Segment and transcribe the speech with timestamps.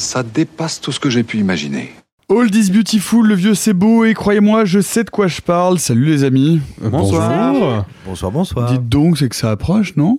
[0.00, 1.92] Ça dépasse tout ce que j'ai pu imaginer.
[2.30, 5.78] Old is beautiful, le vieux c'est beau et croyez-moi, je sais de quoi je parle.
[5.78, 6.62] Salut les amis.
[6.80, 7.84] Bonsoir.
[8.06, 8.72] Bonsoir, bonsoir.
[8.72, 10.18] Dites donc, c'est que ça approche, non?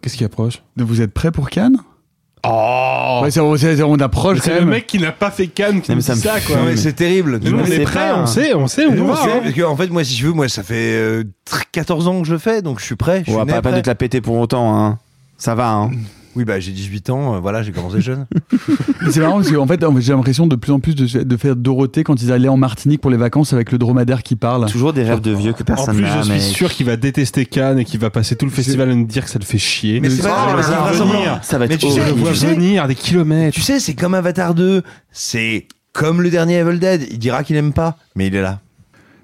[0.00, 0.62] Qu'est-ce qui approche?
[0.76, 1.76] Vous êtes prêts pour Cannes?
[2.48, 3.40] Oh Ouais, c'est-
[3.82, 6.14] on approche quand C'est le mec qui n'a pas fait Cannes qui Non, nous ça
[6.14, 6.56] me ça, quoi.
[6.76, 7.38] c'est terrible.
[7.42, 9.12] Nous, on est prêts, on sait, on sait, on Nous, va.
[9.12, 9.40] on sait, hein.
[9.42, 12.22] parce que, en fait, moi, si je veux, moi, ça fait euh, tr- 14 ans
[12.22, 13.24] que je le fais, donc je suis prêt.
[13.26, 14.98] Je On suis va pas, pas de te la péter pour autant, hein.
[15.38, 15.90] Ça va, hein.
[16.36, 18.26] Oui, bah, j'ai 18 ans, euh, voilà, j'ai commencé jeune.
[19.02, 21.56] Mais C'est marrant parce qu'en fait, j'ai l'impression de plus en plus de, de faire
[21.56, 24.66] Dorothée quand ils allaient en Martinique pour les vacances avec le dromadaire qui parle.
[24.70, 26.96] Toujours des rêves de vieux que En personne plus, n'a, je suis sûr qu'il va
[26.96, 29.44] détester Cannes et qu'il va passer tout le festival à nous dire que ça le
[29.46, 30.00] fait chier.
[30.00, 31.42] Mais c'est pas grave, ça vois va.
[31.42, 32.20] Ça va Mais être tu sais, Je le horrible.
[32.20, 33.54] vois tu sais- venir des kilomètres.
[33.54, 34.82] tu sais, c'est comme Avatar 2.
[35.12, 37.06] C'est comme le dernier Evil Dead.
[37.10, 38.60] Il dira qu'il aime pas, mais il est là.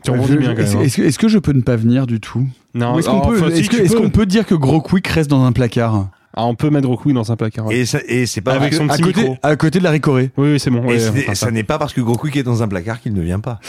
[0.02, 0.80] Tu rebondis bien, quand Est-ce même.
[0.82, 0.84] hein.
[0.86, 2.46] est-ce que, est-ce que je peux ne pas venir du tout?
[2.74, 5.52] Non, est-ce qu'on oh, peut, enfin, si, peut dire que Gros Quick reste dans un
[5.52, 6.08] placard?
[6.34, 7.66] Ah, on peut mettre Roku dans un placard.
[7.66, 7.76] ouais.
[7.76, 9.36] Et, ça- et c'est pas Avec parce son que- petit à côté, micro.
[9.42, 10.30] à côté de la Ricoré.
[10.38, 10.82] Oui, oui, c'est bon.
[10.84, 11.50] et ouais, c'est- on fera ça ça.
[11.52, 13.60] n'est pas parce que Goku est dans un placard qu'il ne vient pas.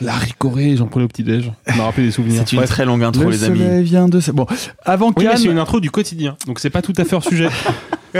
[0.00, 1.50] La ricorée, j'en prenais au petit-déj.
[1.66, 2.42] Ça m'a rappelé des souvenirs.
[2.46, 2.70] C'est une Bref.
[2.70, 3.58] très longue intro, le les amis.
[3.58, 4.20] soleil vient de...
[4.32, 4.46] Bon,
[4.84, 7.16] avant Oui, mais Cannes, c'est une intro du quotidien, donc c'est pas tout à fait
[7.16, 7.48] hors sujet.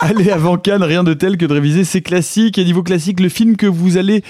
[0.00, 2.58] Allez, avant Cannes, rien de tel que de réviser ses classiques.
[2.58, 4.22] Et niveau classique, le film que vous allez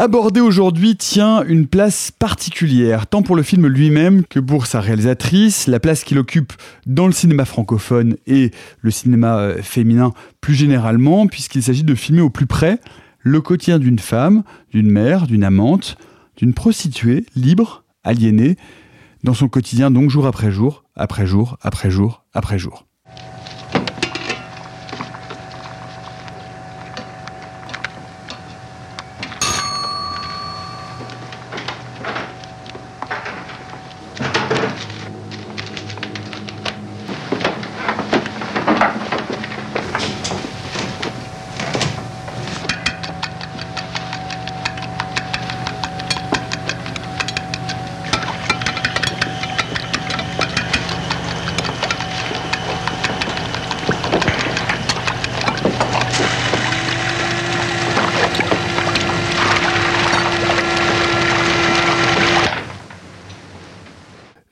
[0.00, 5.66] aborder aujourd'hui tient une place particulière, tant pour le film lui-même que pour sa réalisatrice,
[5.66, 6.54] la place qu'il occupe
[6.86, 8.50] dans le cinéma francophone et
[8.80, 12.80] le cinéma euh, féminin plus généralement, puisqu'il s'agit de filmer au plus près
[13.18, 15.98] le quotidien d'une femme, d'une mère, d'une amante,
[16.38, 18.56] d'une prostituée libre, aliénée,
[19.22, 22.86] dans son quotidien donc jour après jour, après jour, après jour, après jour.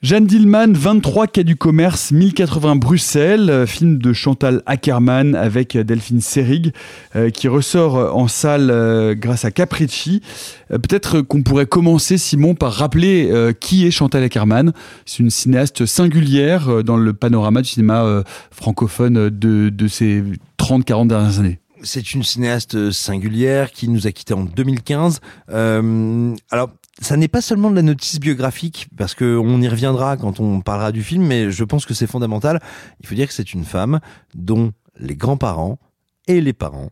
[0.09, 5.83] Jeanne Dillman, 23 quai du commerce, 1080 Bruxelles, euh, film de Chantal Ackerman avec euh,
[5.83, 6.73] Delphine Seyrig,
[7.15, 10.23] euh, qui ressort en salle grâce à Capricci.
[10.69, 14.73] Peut-être qu'on pourrait commencer, Simon, par rappeler qui est Chantal Ackerman.
[15.05, 20.23] C'est une cinéaste singulière dans le panorama du cinéma francophone de, ces
[20.57, 21.59] 30-40 dernières années.
[21.81, 25.21] C'est une cinéaste singulière qui nous a quittés en 2015.
[25.49, 26.69] Euh, alors,
[27.01, 30.61] ça n'est pas seulement de la notice biographique, parce que on y reviendra quand on
[30.61, 32.61] parlera du film, mais je pense que c'est fondamental.
[32.99, 33.99] Il faut dire que c'est une femme
[34.35, 35.79] dont les grands-parents
[36.27, 36.89] et les parents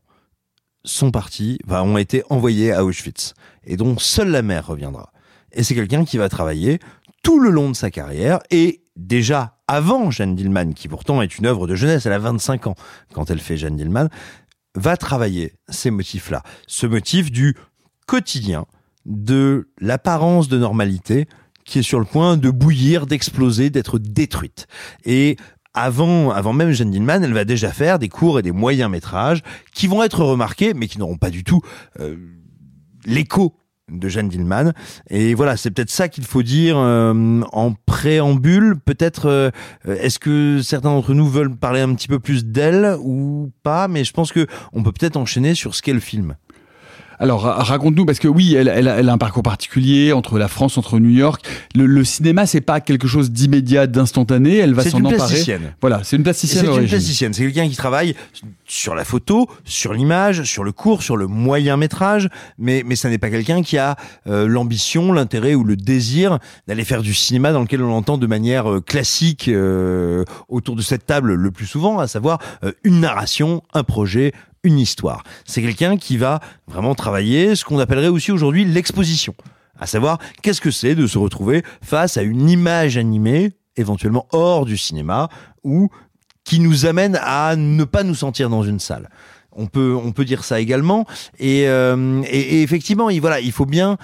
[0.83, 3.33] sont partis, enfin, ont été envoyés à Auschwitz,
[3.65, 5.11] et dont seule la mère reviendra.
[5.51, 6.79] Et c'est quelqu'un qui va travailler
[7.23, 11.45] tout le long de sa carrière, et déjà avant Jeanne Dillman, qui pourtant est une
[11.45, 12.75] œuvre de jeunesse, elle a 25 ans
[13.13, 14.07] quand elle fait Jeanne Dillman,
[14.75, 16.43] va travailler ces motifs-là.
[16.67, 17.55] Ce motif du
[18.05, 18.65] quotidien,
[19.07, 21.25] de l'apparence de normalité
[21.65, 24.67] qui est sur le point de bouillir, d'exploser, d'être détruite.
[25.05, 25.35] Et
[25.73, 29.41] avant, avant même Jeanne Dillman, elle va déjà faire des courts et des moyens métrages
[29.73, 31.61] qui vont être remarqués, mais qui n'auront pas du tout
[31.99, 32.15] euh,
[33.05, 33.53] l'écho
[33.91, 34.73] de Jeanne Dillman.
[35.09, 38.75] Et voilà, c'est peut-être ça qu'il faut dire euh, en préambule.
[38.83, 39.51] Peut-être, euh,
[39.85, 44.03] est-ce que certains d'entre nous veulent parler un petit peu plus d'elle ou pas Mais
[44.03, 46.35] je pense que on peut peut-être enchaîner sur ce qu'est le film.
[47.19, 50.37] Alors ra- raconte-nous parce que oui, elle, elle, a- elle a un parcours particulier entre
[50.37, 51.43] la France, entre New York.
[51.75, 54.57] Le, le cinéma, c'est pas quelque chose d'immédiat, d'instantané.
[54.57, 55.17] Elle va C'est s'en une emparer.
[55.27, 55.73] plasticienne.
[55.81, 56.65] Voilà, c'est une plasticienne.
[56.73, 57.33] C'est une plasticienne.
[57.33, 58.15] C'est quelqu'un qui travaille
[58.65, 62.29] sur la photo, sur l'image, sur le court, sur le moyen métrage.
[62.59, 63.95] Mais, mais ça n'est pas quelqu'un qui a
[64.27, 66.37] euh, l'ambition, l'intérêt ou le désir
[66.67, 70.81] d'aller faire du cinéma dans lequel on l'entend de manière euh, classique euh, autour de
[70.81, 75.23] cette table le plus souvent, à savoir euh, une narration, un projet, une histoire.
[75.45, 79.35] C'est quelqu'un qui va vraiment travailler ce qu'on appellerait aussi aujourd'hui l'exposition.
[79.79, 84.65] À savoir, qu'est-ce que c'est de se retrouver face à une image animée, éventuellement hors
[84.65, 85.29] du cinéma,
[85.63, 85.89] ou
[86.43, 89.09] qui nous amène à ne pas nous sentir dans une salle.
[89.51, 91.05] On peut, on peut dire ça également.
[91.39, 93.97] Et, euh, et, effectivement, il, voilà, il faut bien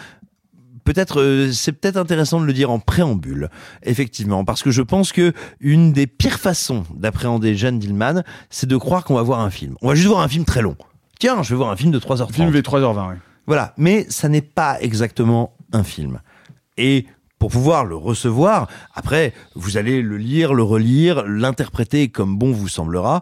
[0.84, 3.50] peut-être euh, c'est peut-être intéressant de le dire en préambule
[3.84, 8.78] effectivement parce que je pense que une des pires façons d'appréhender Jeanne Dillman c'est de
[8.78, 10.76] croire qu'on va voir un film on va juste voir un film très long
[11.20, 13.10] tiens je vais voir un film de 3h30 Film V3h20.
[13.10, 13.16] oui.
[13.48, 16.20] voilà, mais ça n'est pas exactement un film.
[16.78, 17.06] Et
[17.40, 22.70] pour pouvoir le recevoir, après, vous allez le lire, le relire, l'interpréter comme bon vous
[22.70, 23.22] semblera.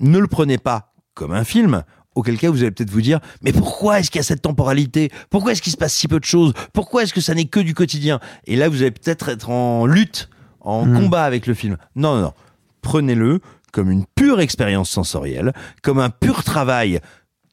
[0.00, 1.84] Ne le prenez pas comme un film.
[2.20, 5.10] Auquel cas, vous allez peut-être vous dire, mais pourquoi est-ce qu'il y a cette temporalité?
[5.30, 6.52] Pourquoi est-ce qu'il se passe si peu de choses?
[6.74, 8.20] Pourquoi est-ce que ça n'est que du quotidien?
[8.44, 10.28] Et là, vous allez peut-être être en lutte,
[10.60, 11.78] en combat avec le film.
[11.96, 12.34] Non, non, non.
[12.82, 13.40] Prenez-le
[13.72, 17.00] comme une pure expérience sensorielle, comme un pur travail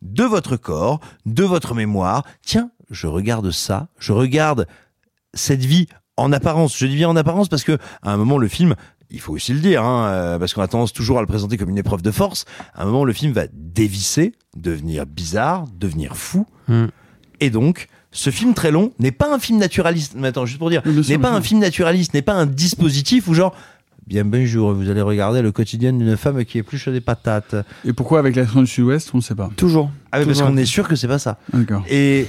[0.01, 2.23] de votre corps, de votre mémoire.
[2.41, 4.67] Tiens, je regarde ça, je regarde
[5.33, 5.87] cette vie
[6.17, 6.77] en apparence.
[6.77, 8.75] Je dis bien en apparence parce que à un moment le film,
[9.09, 11.57] il faut aussi le dire, hein, euh, parce qu'on a tendance toujours à le présenter
[11.57, 12.45] comme une épreuve de force.
[12.73, 16.45] À un moment le film va dévisser, devenir bizarre, devenir fou,
[17.39, 17.87] et donc.
[18.09, 20.13] Ce film très long n'est pas un film naturaliste.
[20.15, 23.33] Mais attends, juste pour dire, n'est pas un film naturaliste, n'est pas un dispositif où
[23.35, 23.53] genre,
[24.07, 27.55] bien bonjour, vous allez regarder le quotidien d'une femme qui épluche des patates.
[27.85, 29.51] Et pourquoi avec l'accent du Sud-Ouest, on ne sait pas.
[29.57, 29.91] Toujours.
[30.11, 31.37] Ah oui, parce qu'on est sûr que c'est pas ça.
[31.53, 31.83] D'accord.
[31.89, 32.27] Et,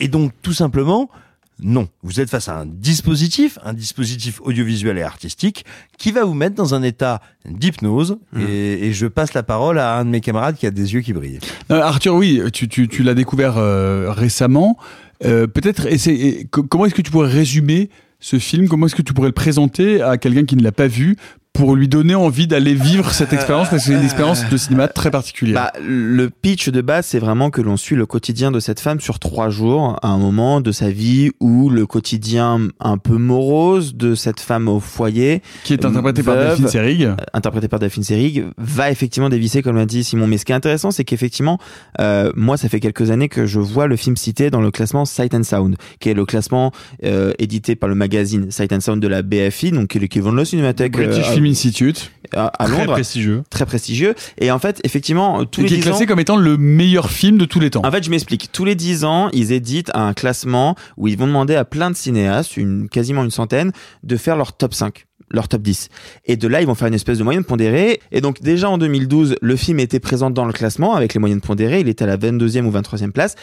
[0.00, 1.08] et donc, tout simplement,
[1.62, 1.88] non.
[2.02, 5.64] Vous êtes face à un dispositif, un dispositif audiovisuel et artistique,
[5.98, 8.18] qui va vous mettre dans un état d'hypnose.
[8.38, 11.00] Et, et je passe la parole à un de mes camarades qui a des yeux
[11.00, 11.40] qui brillent.
[11.70, 14.78] Euh, Arthur, oui, tu, tu, tu l'as découvert euh, récemment.
[15.24, 15.88] Euh, Peut-être,
[16.50, 17.90] comment est-ce que tu pourrais résumer
[18.20, 18.68] ce film?
[18.68, 21.16] Comment est-ce que tu pourrais le présenter à quelqu'un qui ne l'a pas vu?
[21.60, 24.88] Pour lui donner envie d'aller vivre cette expérience Parce que c'est une expérience de cinéma
[24.88, 25.70] très particulière.
[25.74, 28.98] Bah, le pitch de base, c'est vraiment que l'on suit le quotidien de cette femme
[28.98, 33.94] sur trois jours, à un moment de sa vie où le quotidien un peu morose
[33.94, 37.04] de cette femme au foyer, qui est interprété par Delphine Seyrig.
[37.04, 40.26] euh, interprété par Daphne Seyrig, va effectivement dévisser, comme l'a dit Simon.
[40.26, 41.58] Mais ce qui est intéressant, c'est qu'effectivement,
[42.00, 45.04] euh, moi, ça fait quelques années que je vois le film cité dans le classement
[45.04, 46.72] Sight and Sound, qui est le classement
[47.04, 50.32] euh, édité par le magazine Sight and Sound de la BFI, donc qui est l'équivalent
[50.32, 52.10] de la Cinémathèque British euh, Film Institute.
[52.34, 53.42] à, à Très Londres, prestigieux.
[53.50, 54.14] très prestigieux.
[54.38, 56.56] Et en fait, effectivement, tous Et les qui est 10 ans, classé comme étant le
[56.56, 57.82] meilleur film de tous les temps.
[57.84, 58.52] en fait, je m'explique.
[58.52, 61.96] Tous les 10 ans, ils éditent un classement où ils vont demander à plein de
[61.96, 63.72] cinéastes, une, quasiment une centaine,
[64.04, 65.90] de faire leur top 5 leur top 10.
[66.26, 68.00] Et de là, ils vont faire une espèce de moyenne pondérée.
[68.10, 71.40] Et donc, déjà en 2012, le film était présent dans le classement avec les moyennes
[71.40, 71.78] pondérées.
[71.80, 73.36] Il était à la 22e ou 23e place.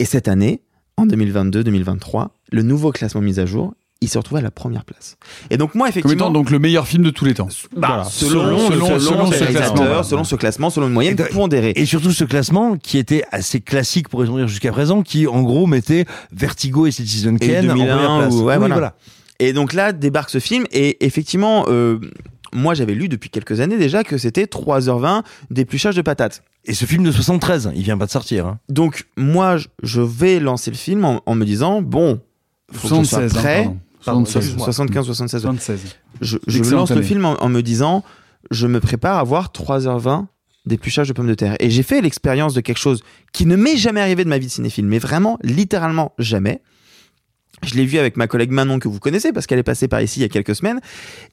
[0.00, 0.62] Et cette année,
[0.96, 5.16] en 2022-2023, le nouveau classement mis à jour, il se retrouve à la première place.
[5.50, 6.26] Et donc, moi, Comme effectivement.
[6.26, 7.48] étant donc le meilleur film de tous les temps.
[7.76, 8.04] bah, Voilà.
[8.04, 9.74] selon, selon, selon, selon ce ce classement.
[9.76, 10.02] voilà.
[10.04, 11.72] selon ce classement, selon une moyenne Et- pondérée.
[11.74, 15.66] Et surtout ce classement qui était assez classique pour dire jusqu'à présent, qui en gros
[15.66, 18.34] mettait Vertigo et Citizen Et Kane en 2001 première place.
[18.34, 18.94] ou- ouais, Oui, voilà.
[19.40, 21.98] Et donc là débarque ce film et effectivement, euh,
[22.52, 26.42] moi j'avais lu depuis quelques années déjà que c'était 3h20 d'épluchage de patates.
[26.64, 28.46] Et ce film de 73, il vient pas de sortir.
[28.46, 28.58] Hein.
[28.68, 32.20] Donc moi je- vais lancer le film en, en me disant bon,
[32.72, 33.70] faut que je sois 76, hein, prêt.
[34.08, 34.24] Pardon.
[34.24, 34.56] Pardon, 76.
[34.64, 35.42] 75, 76.
[35.42, 35.80] 76.
[36.20, 38.02] Je, lance le film en, en me disant
[38.50, 40.26] je me prépare à voir 3h20
[40.66, 41.56] d'épluchage de pommes de terre.
[41.60, 44.46] Et j'ai fait l'expérience de quelque chose qui ne m'est jamais arrivé de ma vie
[44.46, 46.60] de cinéphile, mais vraiment, littéralement jamais.
[47.62, 50.00] Je l'ai vu avec ma collègue Manon que vous connaissez parce qu'elle est passée par
[50.00, 50.80] ici il y a quelques semaines.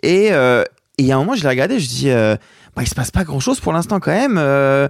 [0.02, 0.64] Et, euh,
[0.98, 2.36] et il y a un moment, je l'ai regardé, je dis, euh,
[2.76, 4.38] bah, il se passe pas grand chose pour l'instant quand même.
[4.38, 4.88] euh,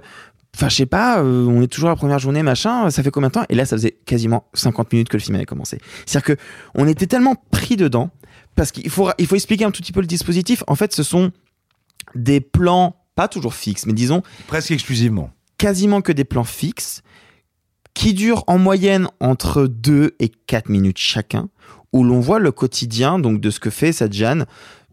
[0.56, 3.10] Enfin, je sais pas, euh, on est toujours à la première journée, machin, ça fait
[3.10, 3.44] combien de temps?
[3.50, 5.78] Et là, ça faisait quasiment 50 minutes que le film avait commencé.
[6.06, 6.42] C'est-à-dire que
[6.74, 8.10] on était tellement pris dedans,
[8.54, 10.64] parce qu'il faut, il faut expliquer un tout petit peu le dispositif.
[10.66, 11.30] En fait, ce sont
[12.14, 15.30] des plans, pas toujours fixes, mais disons Presque exclusivement.
[15.58, 17.02] quasiment que des plans fixes,
[17.92, 21.50] qui durent en moyenne entre 2 et 4 minutes chacun,
[21.92, 24.46] où l'on voit le quotidien donc de ce que fait cette Jeanne.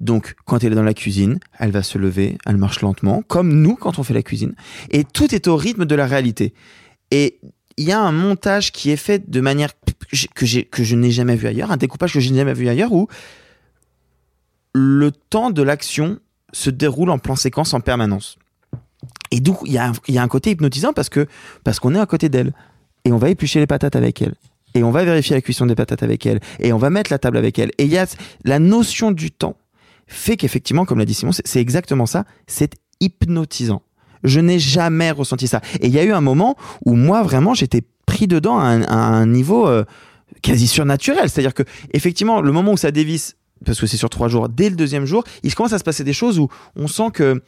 [0.03, 3.53] Donc, quand elle est dans la cuisine, elle va se lever, elle marche lentement, comme
[3.61, 4.53] nous quand on fait la cuisine.
[4.91, 6.53] Et tout est au rythme de la réalité.
[7.09, 7.39] Et
[7.77, 9.71] il y a un montage qui est fait de manière
[10.35, 12.91] que, que je n'ai jamais vu ailleurs, un découpage que je n'ai jamais vu ailleurs,
[12.91, 13.07] où
[14.73, 16.19] le temps de l'action
[16.51, 18.37] se déroule en plan séquence en permanence.
[19.31, 21.27] Et donc, il y a, y a un côté hypnotisant parce que
[21.63, 22.53] parce qu'on est à côté d'elle.
[23.05, 24.35] et on va éplucher les patates avec elle.
[24.73, 26.41] Et on va vérifier la cuisson des patates avec elle.
[26.59, 27.71] Et on va mettre la table avec elle.
[27.77, 28.05] Et il y a
[28.43, 29.55] la notion du temps
[30.07, 32.25] fait qu'effectivement, comme l'a dit Simon, c'est exactement ça.
[32.47, 33.81] C'est hypnotisant.
[34.23, 35.61] Je n'ai jamais ressenti ça.
[35.81, 36.55] Et il y a eu un moment
[36.85, 39.83] où moi, vraiment, j'étais pris dedans à un, niveau euh,
[40.41, 41.29] quasi surnaturel.
[41.29, 44.69] C'est-à-dire que, effectivement, le moment où ça dévisse, parce que c'est sur trois jours, dès
[44.69, 47.41] le deuxième jour, il commence à se passer des choses où on sent que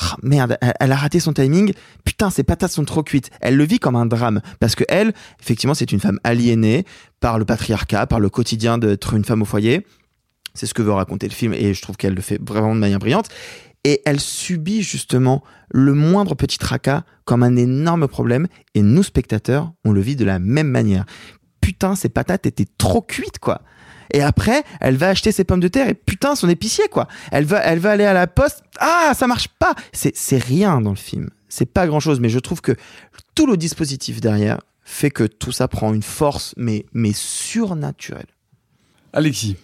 [0.00, 1.72] ah, merde, elle, a raté son timing.
[2.04, 3.30] Putain, ses patates sont trop cuites.
[3.40, 6.84] Elle le vit comme un drame parce que elle, effectivement, c'est une femme aliénée
[7.20, 9.84] par le patriarcat, par le quotidien d'être une femme au foyer.
[10.54, 12.80] C'est ce que veut raconter le film et je trouve qu'elle le fait vraiment de
[12.80, 13.28] manière brillante.
[13.84, 19.72] Et elle subit justement le moindre petit tracas comme un énorme problème et nous spectateurs,
[19.84, 21.04] on le vit de la même manière.
[21.60, 23.62] Putain, ses patates étaient trop cuites quoi.
[24.12, 27.08] Et après, elle va acheter ses pommes de terre et putain, son épicier, quoi.
[27.30, 28.62] Elle va, elle va aller à la poste.
[28.78, 29.74] Ah, ça marche pas.
[29.92, 31.28] C'est, c'est rien dans le film.
[31.48, 32.72] C'est pas grand chose, mais je trouve que
[33.34, 38.26] tout le dispositif derrière fait que tout ça prend une force, mais, mais surnaturelle.
[39.12, 39.56] Alexis.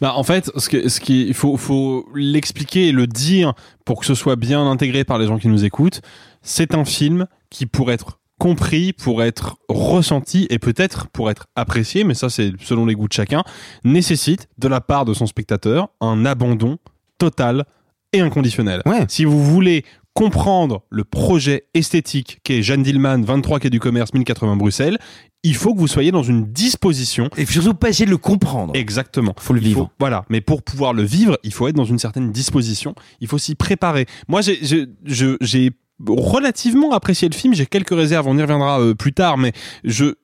[0.00, 4.06] Bah, en fait, ce qu'il ce qui, faut, faut l'expliquer et le dire pour que
[4.06, 6.02] ce soit bien intégré par les gens qui nous écoutent.
[6.42, 12.04] C'est un film qui, pourrait être compris, pour être ressenti et peut-être pour être apprécié,
[12.04, 13.42] mais ça c'est selon les goûts de chacun,
[13.84, 16.78] nécessite de la part de son spectateur un abandon
[17.18, 17.64] total
[18.12, 18.82] et inconditionnel.
[19.08, 19.84] Si vous voulez
[20.16, 24.98] comprendre le projet esthétique qu'est Jeanne Dillman, 23 quai du commerce, 1080 Bruxelles,
[25.42, 27.28] il faut que vous soyez dans une disposition.
[27.36, 28.74] Et surtout pas essayer de le comprendre.
[28.74, 29.34] Exactement.
[29.38, 29.90] Faut le vivre.
[30.00, 30.24] voilà.
[30.30, 32.94] Mais pour pouvoir le vivre, il faut être dans une certaine disposition.
[33.20, 34.06] Il faut s'y préparer.
[34.26, 35.70] Moi, j'ai
[36.08, 37.52] relativement apprécié le film.
[37.52, 39.52] J'ai quelques réserves, on y reviendra euh, plus tard, mais
[39.84, 40.14] je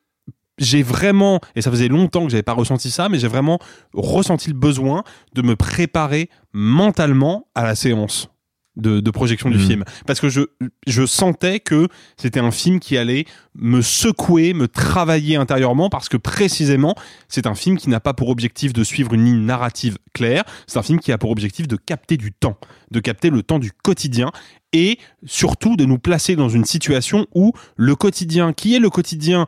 [0.58, 3.58] j'ai vraiment, et ça faisait longtemps que j'avais pas ressenti ça, mais j'ai vraiment
[3.94, 5.02] ressenti le besoin
[5.34, 8.31] de me préparer mentalement à la séance
[8.76, 9.66] de, projection du mmh.
[9.66, 10.40] film parce que je
[10.86, 16.16] je sentais que c'était un film qui allait me secouer, me travailler intérieurement parce que
[16.16, 16.94] précisément
[17.28, 20.78] c'est un film qui n'a pas pour objectif de suivre une ligne narrative claire, c'est
[20.78, 22.56] un film qui a pour objectif de capter du temps,
[22.90, 24.30] de capter le temps du quotidien
[24.72, 29.46] et surtout de nous placer dans une situation où le quotidien qui est le quotidien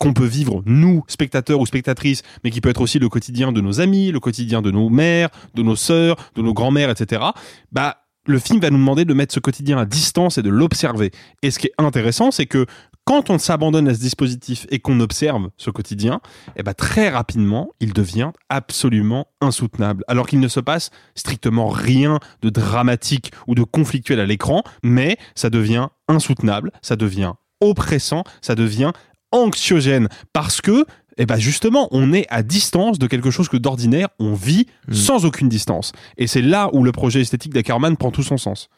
[0.00, 3.60] qu'on peut vivre nous, spectateurs ou spectatrices, mais qui peut être aussi le quotidien de
[3.60, 7.22] nos amis, le quotidien de nos mères, de nos sœurs, de nos grands-mères, etc.
[7.70, 11.10] Bah, le film va nous demander de mettre ce quotidien à distance et de l'observer.
[11.42, 12.66] Et ce qui est intéressant, c'est que
[13.04, 16.20] quand on s'abandonne à ce dispositif et qu'on observe ce quotidien,
[16.56, 20.04] eh ben très rapidement, il devient absolument insoutenable.
[20.06, 25.16] Alors qu'il ne se passe strictement rien de dramatique ou de conflictuel à l'écran, mais
[25.34, 28.92] ça devient insoutenable, ça devient oppressant, ça devient
[29.32, 30.84] anxiogène parce que
[31.16, 34.66] et eh ben justement, on est à distance de quelque chose que d'ordinaire on vit
[34.88, 34.94] mm.
[34.94, 35.92] sans aucune distance.
[36.16, 38.68] Et c'est là où le projet esthétique d'Ackerman prend tout son sens.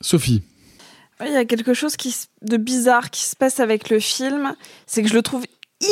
[0.00, 0.42] Sophie.
[1.24, 4.54] Il y a quelque chose qui, de bizarre qui se passe avec le film,
[4.86, 5.44] c'est que je le trouve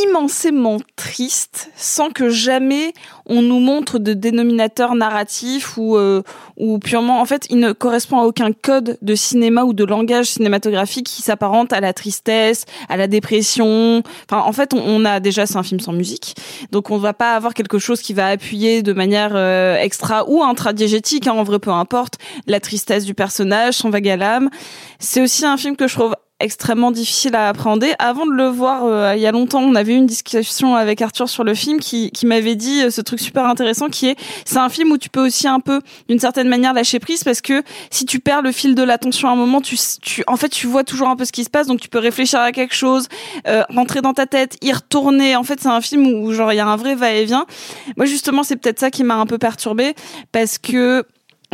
[0.06, 2.92] immensément triste sans que jamais
[3.26, 6.22] on nous montre de dénominateur narratif ou euh,
[6.56, 10.26] ou purement en fait il ne correspond à aucun code de cinéma ou de langage
[10.26, 14.02] cinématographique qui s'apparente à la tristesse, à la dépression.
[14.28, 16.36] Enfin en fait on, a déjà c'est un film sans musique
[16.70, 20.42] donc on va pas avoir quelque chose qui va appuyer de manière euh, extra ou
[20.42, 24.50] intradiégétique hein, en vrai peu importe la tristesse du personnage, son vague à l'âme.
[24.98, 27.92] C'est aussi un film que je trouve extrêmement difficile à appréhender.
[27.98, 31.02] Avant de le voir, euh, il y a longtemps, on avait eu une discussion avec
[31.02, 34.16] Arthur sur le film qui, qui m'avait dit euh, ce truc super intéressant qui est,
[34.44, 37.40] c'est un film où tu peux aussi un peu, d'une certaine manière, lâcher prise parce
[37.40, 40.48] que si tu perds le fil de l'attention à un moment, tu, tu, en fait,
[40.48, 42.74] tu vois toujours un peu ce qui se passe, donc tu peux réfléchir à quelque
[42.74, 43.06] chose,
[43.46, 45.36] euh, rentrer dans ta tête, y retourner.
[45.36, 47.46] En fait, c'est un film où, genre, il y a un vrai va-et-vient.
[47.96, 49.94] Moi, justement, c'est peut-être ça qui m'a un peu perturbée
[50.32, 51.04] parce que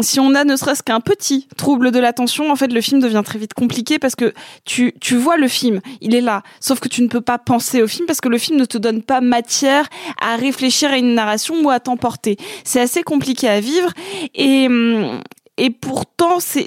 [0.01, 3.23] si on a ne serait-ce qu'un petit trouble de l'attention, en fait, le film devient
[3.25, 4.35] très vite compliqué parce que
[4.65, 6.43] tu, tu vois le film, il est là.
[6.61, 8.79] Sauf que tu ne peux pas penser au film parce que le film ne te
[8.79, 9.89] donne pas matière
[10.21, 12.37] à réfléchir à une narration ou à t'emporter.
[12.65, 13.93] C'est assez compliqué à vivre
[14.35, 15.21] et, hum,
[15.57, 16.67] et pourtant, c'est,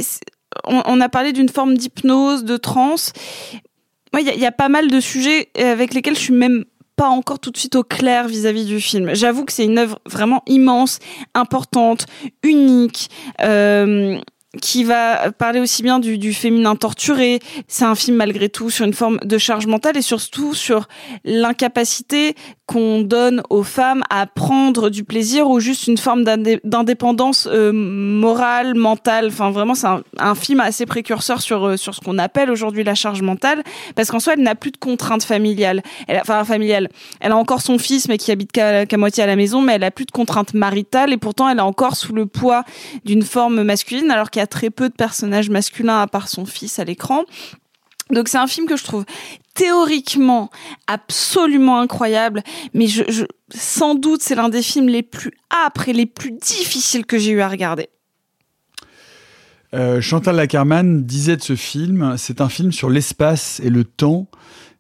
[0.66, 3.14] on, a parlé d'une forme d'hypnose, de transe.
[4.18, 6.66] Il y, y, a pas mal de sujets avec lesquels je suis même
[7.00, 9.16] pas encore tout de suite au clair vis-à-vis du film.
[9.16, 11.00] J'avoue que c'est une œuvre vraiment immense,
[11.34, 12.08] importante,
[12.44, 13.10] unique.
[13.42, 14.20] Euh,
[14.62, 17.40] qui va parler aussi bien du, du féminin torturé.
[17.68, 20.88] C'est un film malgré tout sur une forme de charge mentale et surtout sur
[21.24, 22.36] l'incapacité
[22.70, 28.76] qu'on donne aux femmes à prendre du plaisir ou juste une forme d'indépendance euh, morale,
[28.76, 29.28] mentale.
[29.30, 32.94] Enfin, vraiment, c'est un, film assez précurseur sur euh, sur ce qu'on appelle aujourd'hui la
[32.94, 33.64] charge mentale,
[33.96, 35.82] parce qu'en soi, elle n'a plus de contraintes familiales.
[36.08, 36.90] Elle enfin, familiale.
[37.22, 39.84] Elle a encore son fils, mais qui habite qu'à moitié à la maison, mais elle
[39.84, 42.64] a plus de contraintes maritales et pourtant, elle est encore sous le poids
[43.04, 46.46] d'une forme masculine, alors qu'il y a très peu de personnages masculins à part son
[46.46, 47.24] fils à l'écran.
[48.12, 49.06] Donc c'est un film que je trouve
[49.54, 50.50] théoriquement
[50.88, 52.44] absolument incroyable,
[52.74, 53.04] mais je
[53.54, 55.32] sans doute c'est l'un des films les plus
[55.66, 57.90] âpres et les plus difficiles que j'ai eu à regarder.
[59.76, 64.28] Euh, Chantal Lackerman disait de ce film, c'est un film sur l'espace et le temps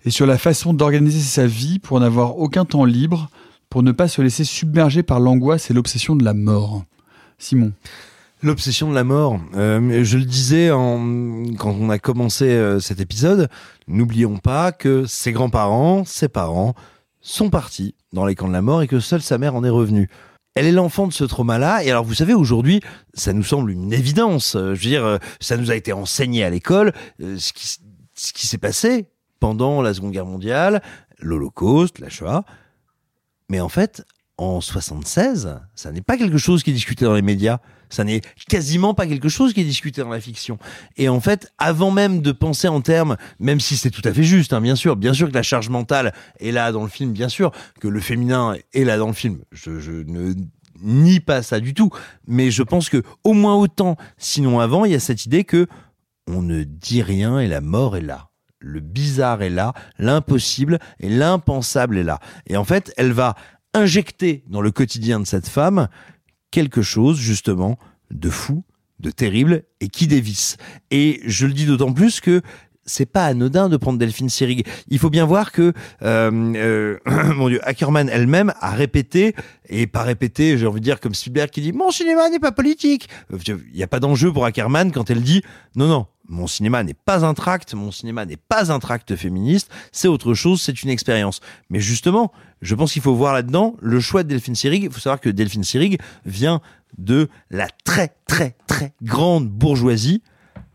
[0.05, 3.29] et sur la façon d'organiser sa vie pour n'avoir aucun temps libre,
[3.69, 6.83] pour ne pas se laisser submerger par l'angoisse et l'obsession de la mort.
[7.37, 7.73] Simon.
[8.41, 9.39] L'obsession de la mort.
[9.55, 13.49] Euh, je le disais en, quand on a commencé euh, cet épisode,
[13.87, 16.73] n'oublions pas que ses grands-parents, ses parents,
[17.19, 19.69] sont partis dans les camps de la mort et que seule sa mère en est
[19.69, 20.09] revenue.
[20.55, 21.83] Elle est l'enfant de ce trauma-là.
[21.83, 22.81] Et alors, vous savez, aujourd'hui,
[23.13, 24.55] ça nous semble une évidence.
[24.55, 26.93] Euh, je veux dire, euh, ça nous a été enseigné à l'école.
[27.19, 27.77] Ce qui,
[28.13, 29.07] ce qui s'est passé
[29.39, 30.81] pendant la Seconde Guerre mondiale,
[31.19, 32.43] l'Holocauste, la Shoah.
[33.49, 34.03] Mais en fait,
[34.37, 37.59] en 76, ça n'est pas quelque chose qui est discuté dans les médias.
[37.89, 40.57] Ça n'est quasiment pas quelque chose qui est discuté dans la fiction.
[40.97, 44.23] Et en fait, avant même de penser en termes, même si c'est tout à fait
[44.23, 47.11] juste, hein, bien sûr, bien sûr que la charge mentale est là dans le film,
[47.11, 49.39] bien sûr que le féminin est là dans le film.
[49.51, 50.33] Je, je ne
[50.81, 51.89] nie pas ça du tout,
[52.27, 55.67] mais je pense que au moins autant, sinon avant, il y a cette idée que
[56.27, 58.29] on ne dit rien et la mort est là.
[58.59, 62.19] Le bizarre est là, l'impossible et l'impensable est là.
[62.47, 63.35] Et en fait, elle va
[63.73, 65.87] injecter dans le quotidien de cette femme
[66.51, 67.77] quelque chose justement
[68.11, 68.63] de fou,
[68.99, 70.57] de terrible et qui dévisse.
[70.91, 72.41] Et je le dis d'autant plus que
[72.89, 74.65] c'est pas anodin de prendre Delphine Seyrig.
[74.89, 76.97] Il faut bien voir que euh, euh,
[77.35, 79.35] mon Dieu, Ackerman elle-même a répété
[79.69, 82.51] et pas répété, j'ai envie de dire comme Spielberg qui dit mon cinéma n'est pas
[82.51, 83.07] politique.
[83.31, 85.43] Il n'y a pas d'enjeu pour Ackerman quand elle dit
[85.75, 86.07] non non.
[86.31, 90.35] Mon cinéma n'est pas un tract, mon cinéma n'est pas un tract féministe, c'est autre
[90.35, 91.41] chose, c'est une expérience.
[91.71, 92.31] Mais justement,
[92.61, 94.83] je pense qu'il faut voir là-dedans le choix de Delphine Seyrig.
[94.83, 96.61] Il faut savoir que Delphine Seyrig vient
[96.99, 100.21] de la très très très grande bourgeoisie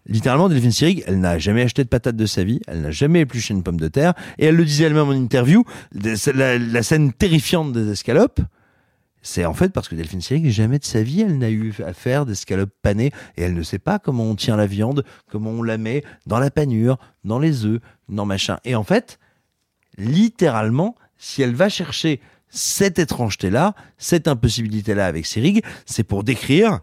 [0.06, 3.20] littéralement, Delphine Seyrig, elle n'a jamais acheté de patates de sa vie, elle n'a jamais
[3.20, 7.72] épluché une pomme de terre, et elle le disait elle-même en interview, la, scène terrifiante
[7.72, 8.40] des escalopes,
[9.22, 11.94] c'est en fait parce que Delphine Seyrig, jamais de sa vie, elle n'a eu à
[11.94, 15.62] faire d'escalopes panées, et elle ne sait pas comment on tient la viande, comment on
[15.62, 17.80] la met dans la panure, dans les œufs,
[18.10, 18.58] dans machin.
[18.64, 19.18] Et en fait,
[19.96, 26.80] littéralement, si elle va chercher cette étrangeté-là, cette impossibilité-là avec Seyrig, c'est pour décrire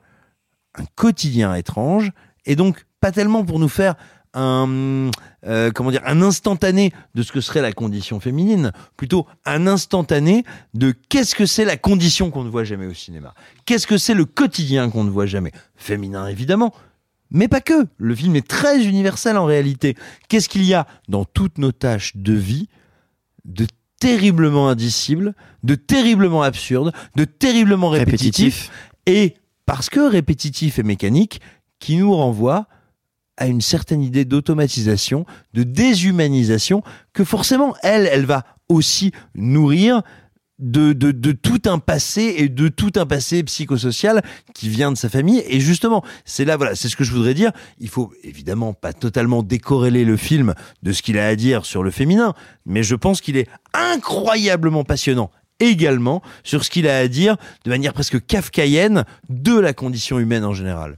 [0.76, 2.12] un quotidien étrange,
[2.46, 3.96] et donc pas tellement pour nous faire
[4.34, 5.10] un
[5.46, 10.44] euh, comment dire un instantané de ce que serait la condition féminine, plutôt un instantané
[10.74, 13.34] de qu'est-ce que c'est la condition qu'on ne voit jamais au cinéma.
[13.66, 15.52] Qu'est-ce que c'est le quotidien qu'on ne voit jamais?
[15.76, 16.74] Féminin évidemment,
[17.32, 17.88] mais pas que.
[17.98, 19.96] Le film est très universel en réalité.
[20.30, 22.70] Qu'est-ce qu'il y a dans toutes nos tâches de vie
[23.46, 23.66] de
[24.00, 28.72] terriblement indicible, de terriblement absurde, de terriblement répétitif, répétitif.
[29.06, 31.40] et parce que répétitif et mécanique,
[31.82, 32.68] qui nous renvoie
[33.36, 40.04] à une certaine idée d'automatisation, de déshumanisation, que forcément, elle, elle va aussi nourrir
[40.60, 44.22] de, de, tout un passé et de tout un passé psychosocial
[44.54, 45.44] qui vient de sa famille.
[45.48, 47.52] Et justement, c'est là, voilà, c'est ce que je voudrais dire.
[47.80, 51.82] Il faut évidemment pas totalement décorréler le film de ce qu'il a à dire sur
[51.82, 52.36] le féminin,
[52.68, 57.70] mais je pense qu'il est incroyablement passionnant également sur ce qu'il a à dire de
[57.70, 60.98] manière presque kafkaïenne de la condition humaine en général.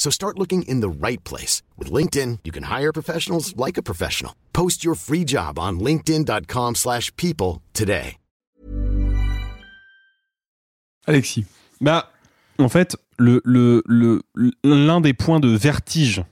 [0.00, 1.62] So start looking in the right place.
[1.76, 4.32] With LinkedIn, you can hire professionals like a professional.
[4.54, 8.16] Post your free job on linkedin.com slash people today.
[11.06, 11.44] Alexis.
[11.82, 12.04] Bah,
[12.58, 14.22] en fait, le, le, le,
[14.64, 16.22] l'un des points de vertige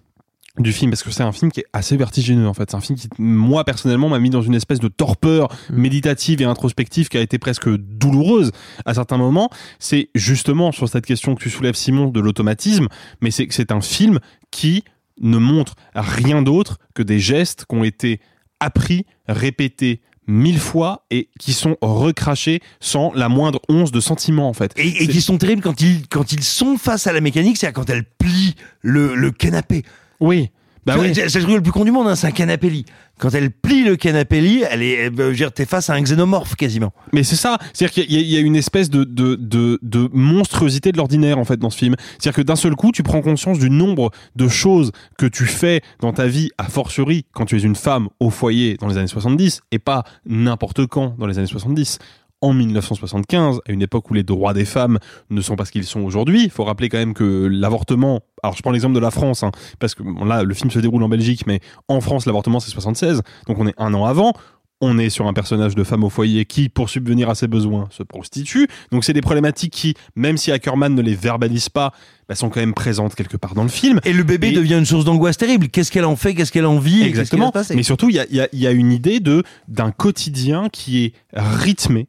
[0.59, 2.81] du film parce que c'est un film qui est assez vertigineux en fait c'est un
[2.81, 7.19] film qui moi personnellement m'a mis dans une espèce de torpeur méditative et introspective qui
[7.19, 8.53] a été presque douloureuse
[8.85, 12.89] à certains moments c'est justement sur cette question que tu soulèves Simon de l'automatisme
[13.21, 14.19] mais c'est que c'est un film
[14.51, 14.85] qui
[15.21, 18.21] ne montre rien d'autre que des gestes qui ont été
[18.61, 24.53] appris répétés mille fois et qui sont recrachés sans la moindre once de sentiment en
[24.53, 24.73] fait.
[24.77, 27.75] Et, et qui sont terribles quand ils, quand ils sont face à la mécanique, c'est-à-dire
[27.75, 29.83] quand elle plie le, le canapé.
[30.21, 30.51] Oui.
[30.87, 31.13] Bah oui.
[31.15, 32.87] C'est le truc le plus con du monde, hein, c'est un canapé lit.
[33.19, 35.95] Quand elle plie le canapé lit, elle est, euh, je veux dire, t'es face à
[35.95, 36.95] un xénomorphe quasiment.
[37.13, 39.79] Mais c'est ça, c'est-à-dire qu'il y, a- il y a une espèce de, de, de,
[39.83, 41.95] de monstruosité de l'ordinaire en fait dans ce film.
[42.19, 45.83] C'est-à-dire que d'un seul coup, tu prends conscience du nombre de choses que tu fais
[46.01, 49.09] dans ta vie, a fortiori quand tu es une femme au foyer dans les années
[49.09, 51.99] 70 et pas n'importe quand dans les années 70.
[52.41, 54.99] En 1975, à une époque où les droits des femmes
[55.31, 58.57] ne sont pas ce qu'ils sont aujourd'hui, il faut rappeler quand même que l'avortement, alors
[58.57, 61.03] je prends l'exemple de la France, hein, parce que bon, là le film se déroule
[61.03, 64.35] en Belgique, mais en France l'avortement c'est 76, donc on est un an avant,
[64.81, 67.89] on est sur un personnage de femme au foyer qui, pour subvenir à ses besoins,
[67.91, 68.69] se prostitue.
[68.93, 71.93] Donc c'est des problématiques qui, même si Ackerman ne les verbalise pas,
[72.29, 74.01] bah, sont quand même présentes quelque part dans le film.
[74.05, 75.69] Et le bébé devient une source d'angoisse terrible.
[75.69, 76.35] Qu'est-ce qu'elle en fait?
[76.35, 77.03] Qu'est-ce qu'elle en vit?
[77.03, 77.53] Exactement.
[77.75, 82.07] Mais surtout, il y a, y a une idée de d'un quotidien qui est rythmé,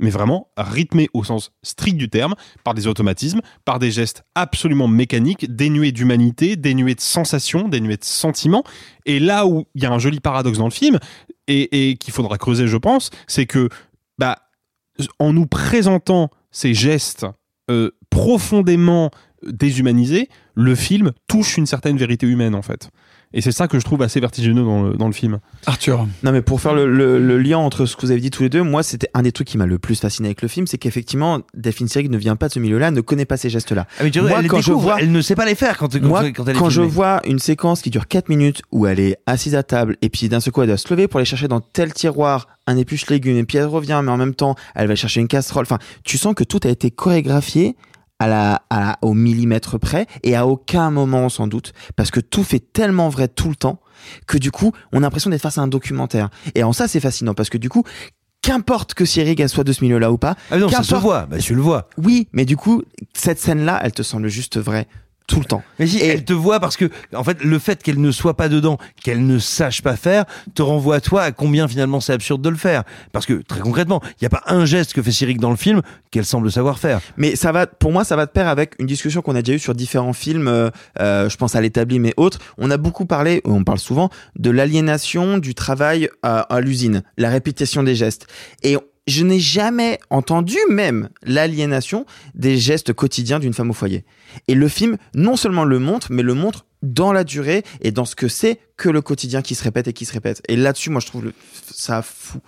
[0.00, 2.34] mais vraiment rythmé au sens strict du terme,
[2.64, 8.04] par des automatismes, par des gestes absolument mécaniques, dénués d'humanité, dénués de sensations, dénués de
[8.04, 8.64] sentiments.
[9.06, 10.98] Et là où il y a un joli paradoxe dans le film,
[11.46, 13.68] et, qu'il faudra creuser, je pense, c'est que
[14.18, 14.38] bah,
[15.18, 17.26] en nous présentant ces gestes
[17.70, 19.10] euh, profondément
[19.42, 22.90] déshumanisés, le film touche une certaine vérité humaine en fait.
[23.32, 25.38] Et c'est ça que je trouve assez vertigineux dans le, dans le film.
[25.66, 26.06] Arthur.
[26.24, 28.42] Non, mais pour faire le, le- le lien entre ce que vous avez dit tous
[28.42, 30.66] les deux, moi, c'était un des trucs qui m'a le plus fasciné avec le film,
[30.66, 33.86] c'est qu'effectivement, Delphine Seyrig ne vient pas de ce milieu-là, ne connaît pas ces gestes-là.
[33.98, 35.78] Ah, mais tu vois, moi, elle, quand je vois, elle ne sait pas les faire
[35.78, 38.62] quand, quand, moi, quand elle est quand je vois une séquence qui dure 4 minutes
[38.72, 41.06] où elle est assise à table et puis d'un seul coup elle doit se lever
[41.06, 44.16] pour aller chercher dans tel tiroir un épluche légumes et puis elle revient mais en
[44.16, 45.62] même temps elle va chercher une casserole.
[45.62, 47.76] Enfin, tu sens que tout a été chorégraphié
[48.20, 52.20] à la, à la- au millimètre près et à aucun moment sans doute parce que
[52.20, 53.80] tout fait tellement vrai tout le temps
[54.28, 56.30] que du coup on a l'impression d'être face à un documentaire.
[56.54, 57.82] Et en ça c'est fascinant parce que du coup
[58.42, 60.34] Qu'importe que Sierrig elle soit de ce milieu-là ou pas.
[60.50, 61.90] Ah non, ça se voit, bah, tu le vois.
[61.98, 64.88] Oui, mais du coup, cette scène-là, elle te semble juste vraie
[65.30, 65.62] tout le temps.
[65.78, 68.48] Mais si, elle te voit parce que, en fait, le fait qu'elle ne soit pas
[68.48, 72.42] dedans, qu'elle ne sache pas faire, te renvoie à toi à combien finalement c'est absurde
[72.42, 72.82] de le faire.
[73.12, 75.56] Parce que, très concrètement, il n'y a pas un geste que fait Cyril dans le
[75.56, 77.00] film qu'elle semble savoir faire.
[77.16, 79.56] Mais ça va, pour moi, ça va de pair avec une discussion qu'on a déjà
[79.56, 80.48] eue sur différents films.
[80.48, 82.40] euh, euh, je pense à l'établi, mais autres.
[82.58, 87.30] On a beaucoup parlé, on parle souvent de l'aliénation du travail à, à l'usine, la
[87.30, 88.26] répétition des gestes.
[88.62, 88.76] Et
[89.10, 94.04] je n'ai jamais entendu même l'aliénation des gestes quotidiens d'une femme au foyer.
[94.48, 98.04] Et le film, non seulement le montre, mais le montre dans la durée et dans
[98.04, 100.42] ce que c'est que le quotidien qui se répète et qui se répète.
[100.48, 101.32] Et là-dessus, moi, je trouve
[101.70, 102.38] ça fou.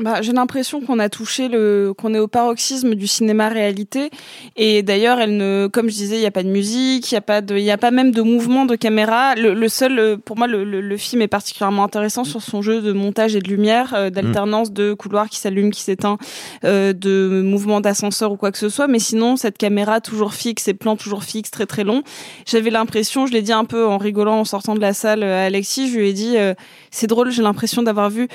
[0.00, 4.10] Bah, j'ai l'impression qu'on a touché le, qu'on est au paroxysme du cinéma réalité.
[4.54, 7.18] Et d'ailleurs, elle ne, comme je disais, il n'y a pas de musique, il n'y
[7.18, 9.34] a pas de, il y a pas même de mouvement de caméra.
[9.34, 12.80] Le, le seul, pour moi, le, le, le film est particulièrement intéressant sur son jeu
[12.80, 16.16] de montage et de lumière, euh, d'alternance de couloirs qui s'allument, qui s'éteint,
[16.62, 18.86] euh, de mouvement d'ascenseur ou quoi que ce soit.
[18.86, 22.04] Mais sinon, cette caméra toujours fixe, ces plans toujours fixes, très très longs.
[22.46, 25.42] J'avais l'impression, je l'ai dit un peu en rigolant en sortant de la salle euh,
[25.42, 26.54] à Alexis, je lui ai dit, euh,
[26.92, 28.28] c'est drôle, j'ai l'impression d'avoir vu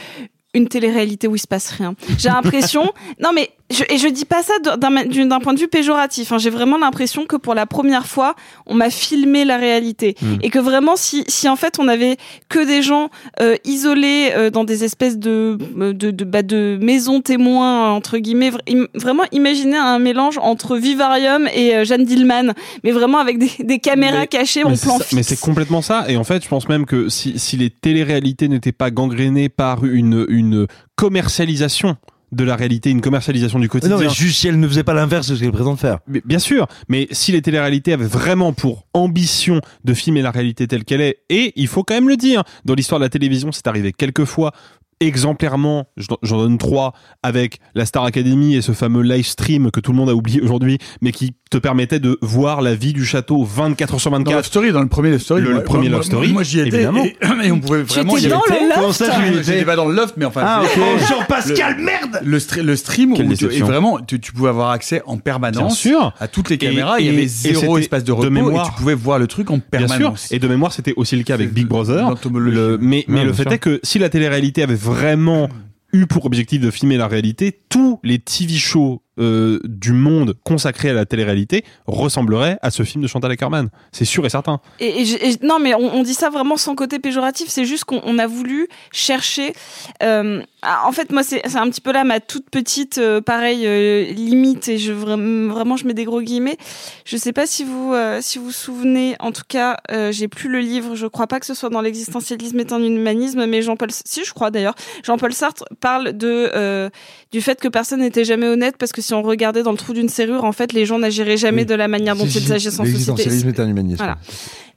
[0.53, 1.95] une télé-réalité où il se passe rien.
[2.17, 6.31] J'ai l'impression, non mais je, et je dis pas ça d'un point de vue péjoratif.
[6.31, 6.37] hein.
[6.37, 10.35] J'ai vraiment l'impression que pour la première fois, on m'a filmé la réalité Mm.
[10.41, 12.17] et que vraiment, si, si en fait on avait
[12.49, 13.09] que des gens
[13.41, 18.51] euh, isolés euh, dans des espèces de de de, bah, de maisons témoins entre guillemets,
[18.51, 23.37] vra- im- vraiment imaginer un mélange entre Vivarium et euh, Jeanne Dillman, mais vraiment avec
[23.39, 25.13] des, des caméras Mais- cachées mais en plan ça- fixe.
[25.13, 26.05] Mais c'est complètement ça.
[26.07, 29.85] Et en fait, je pense même que si, si les téléréalités n'étaient pas gangrénées par
[29.85, 31.95] une, une commercialisation
[32.33, 33.95] de la réalité, une commercialisation du quotidien.
[33.95, 35.99] Non, mais juste si elle ne faisait pas l'inverse de ce qu'elle présente faire.
[36.07, 40.67] Mais bien sûr, mais si les téléréalités avaient vraiment pour ambition de filmer la réalité
[40.67, 43.51] telle qu'elle est, et il faut quand même le dire, dans l'histoire de la télévision,
[43.51, 44.51] c'est arrivé quelques fois
[44.99, 45.87] exemplairement,
[46.21, 49.97] j'en donne trois, avec la Star Academy et ce fameux live stream que tout le
[49.97, 53.93] monde a oublié aujourd'hui, mais qui te permettait de voir la vie du château 24
[53.93, 54.25] heures sur 24.
[54.25, 55.41] Dans Love Story, dans le premier Love Story.
[55.43, 56.69] Le, moi- le premier moi- Love Story, Moi, j'y étais.
[56.77, 57.03] évidemment.
[57.05, 58.59] Et, et on pouvait vraiment étais y dans aller.
[58.75, 60.41] le loft ça, J'étais pas dans le loft, mais enfin.
[60.43, 60.87] Ah, c'était- ok.
[60.99, 64.31] le- Jean-Pascal, le- merde Le, stre- le stream Quelle où tu, et vraiment, tu, tu
[64.33, 66.13] pouvais avoir accès en permanence Bien sûr.
[66.19, 66.99] à toutes les Et- caméras.
[66.99, 68.65] il y et- avait et zéro espace de de repos mémoire.
[68.65, 70.27] et tu pouvais voir le truc en Bien permanence.
[70.27, 70.35] sûr.
[70.35, 72.13] Et de mémoire, c'était aussi le cas avec Big Brother.
[72.33, 75.49] Le- mais mais le bien fait est que si la télé-réalité avait vraiment
[75.93, 80.89] eu pour objectif de filmer la réalité, tous les TV shows euh, du monde consacré
[80.89, 83.69] à la télé-réalité ressemblerait à ce film de Chantal Ackerman.
[83.91, 84.59] C'est sûr et certain.
[84.79, 85.05] Et,
[85.43, 87.47] non, mais on, dit ça vraiment sans côté péjoratif.
[87.49, 89.53] C'est juste qu'on on a voulu chercher.
[90.01, 94.05] euh, en fait, moi, c'est un petit peu là ma toute petite, euh, pareil, euh,
[94.13, 94.67] limite.
[94.67, 96.57] Et vraiment, je mets des gros guillemets.
[97.05, 99.15] Je sais pas si vous si vous souvenez.
[99.19, 99.77] En tout cas,
[100.09, 100.95] j'ai plus le livre.
[100.95, 104.33] Je crois pas que ce soit dans l'existentialisme et en humanisme, mais Jean-Paul, si je
[104.33, 106.89] crois d'ailleurs, Jean-Paul Sartre parle de
[107.31, 109.93] du fait que personne n'était jamais honnête parce que si on regardait dans le trou
[109.93, 111.65] d'une serrure, en fait, les gens n'agiraient jamais Oui.
[111.67, 113.23] de la manière dont ils agissent en société.
[113.47, 113.97] Est un humanisme.
[113.97, 114.17] Voilà.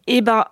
[0.06, 0.44] Et ben,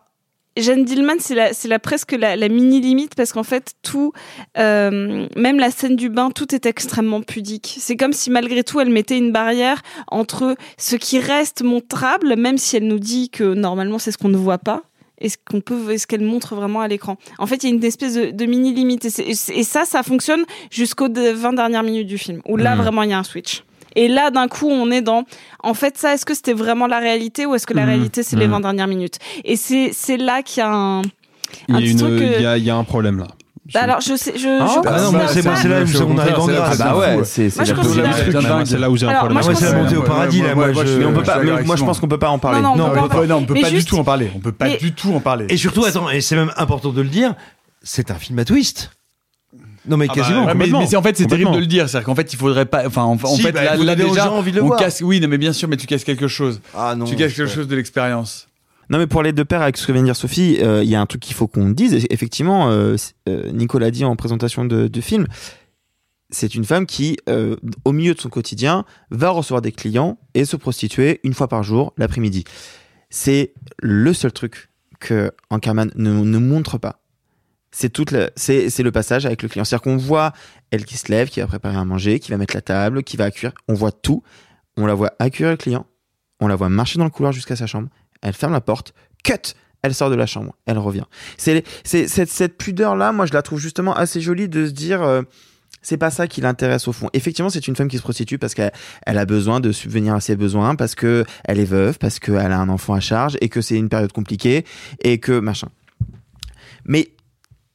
[0.56, 4.12] Jeanne Dillman, c'est la, c'est la presque la, la mini limite parce qu'en fait, tout,
[4.56, 7.76] euh, même la scène du bain, tout est extrêmement pudique.
[7.80, 12.56] C'est comme si malgré tout, elle mettait une barrière entre ce qui reste montrable, même
[12.56, 14.82] si elle nous dit que normalement c'est ce qu'on ne voit pas.
[15.20, 17.16] Et ce qu'on peut, et ce qu'elle montre vraiment à l'écran?
[17.38, 20.44] En fait, il y a une espèce de, de mini limite, et, ça, ça fonctionne
[20.70, 22.82] jusqu'aux de- 20 dernières minutes du film, où là Mhm.
[22.82, 23.62] vraiment il y a un switch.
[23.96, 25.22] Et là, d'un coup, on est dans,
[25.62, 27.88] en fait, ça, est-ce que c'était vraiment la réalité ou est-ce que la Mhm.
[27.90, 28.52] réalité, c'est les Mhm.
[28.54, 29.18] 20 dernières minutes?
[29.44, 31.02] Et c'est, c'est là qu'il y a un,
[31.68, 32.82] Il un y, a petit une- truc que- il y a- il y a un
[32.84, 33.28] problème là.
[33.72, 36.38] Bah alors, je sais, je, Ah, je bah non, mais c'est là où on arrive
[36.38, 36.78] en grâce.
[36.78, 37.64] Bah ouais, c'est c'est
[38.78, 39.42] là où j'ai un Alors, problème.
[39.42, 40.54] moi, c'est la montée au paradis, là.
[40.54, 41.32] Moi, je- Mais on peut pas.
[41.38, 42.60] suis mais d'accord moi, je avec pense qu'on peut pas en parler.
[42.60, 42.90] Non, non, Non, on
[43.44, 44.30] peut pas- du tout en parler.
[44.34, 45.46] On peut pas du tout en parler.
[45.48, 47.34] Et surtout, attends, et c'est même important de le dire,
[47.82, 48.90] c'est un film à twist.
[49.86, 50.44] Non, mais Ah bah, quasiment.
[50.46, 52.38] ouais, mais, mais c'est en fait c'est terrible de le dire, c'est-à-dire qu'en fait il
[52.38, 54.68] faudrait pas, enfin en, en Si, fait bah, là, déjà gens envie de le on
[54.68, 54.78] voir.
[54.78, 57.04] casse, oui non mais bien sûr mais tu casses quelque chose, Ah non.
[57.04, 58.46] tu casses quelque chose de l'expérience.
[58.90, 60.90] Non, mais pour aller de pair avec ce que vient de dire Sophie, euh, il
[60.90, 62.06] y a un truc qu'il faut qu'on dise.
[62.10, 62.96] Effectivement, euh,
[63.28, 65.26] euh, Nicolas dit en présentation de, film,
[66.30, 70.44] c'est une femme qui, euh, au milieu de son quotidien, va recevoir des clients et
[70.44, 72.44] se prostituer une fois par jour l'après-midi.
[73.10, 74.70] C'est le seul truc
[75.00, 77.00] que Ankerman ne, montre pas.
[77.70, 79.64] C'est toute c'est le passage avec le client.
[79.64, 80.32] C'est-à-dire qu'on voit
[80.70, 83.16] elle qui se lève, qui va préparer à manger, qui va mettre la table, qui
[83.16, 83.52] va accueillir.
[83.68, 84.22] On voit tout.
[84.76, 85.86] On la voit accueillir le client.
[86.40, 87.88] On la voit marcher dans le couloir jusqu'à sa chambre.
[88.24, 88.94] Elle ferme la porte.
[89.22, 89.54] Cut.
[89.82, 90.56] Elle sort de la chambre.
[90.66, 91.04] Elle revient.
[91.36, 93.12] C'est cette, cette pudeur là.
[93.12, 95.02] Moi, je la trouve justement assez jolie de se dire.
[95.02, 95.22] euh,
[95.82, 97.10] c'est pas ça qui l'intéresse au fond.
[97.12, 98.72] Effectivement, c'est une femme qui se prostitue parce qu'elle
[99.04, 102.52] elle a besoin de subvenir à ses besoins, parce que elle est veuve, parce qu'elle
[102.52, 104.64] a un enfant à charge et que c'est une période compliquée
[105.02, 105.68] et que machin.
[106.86, 107.10] Mais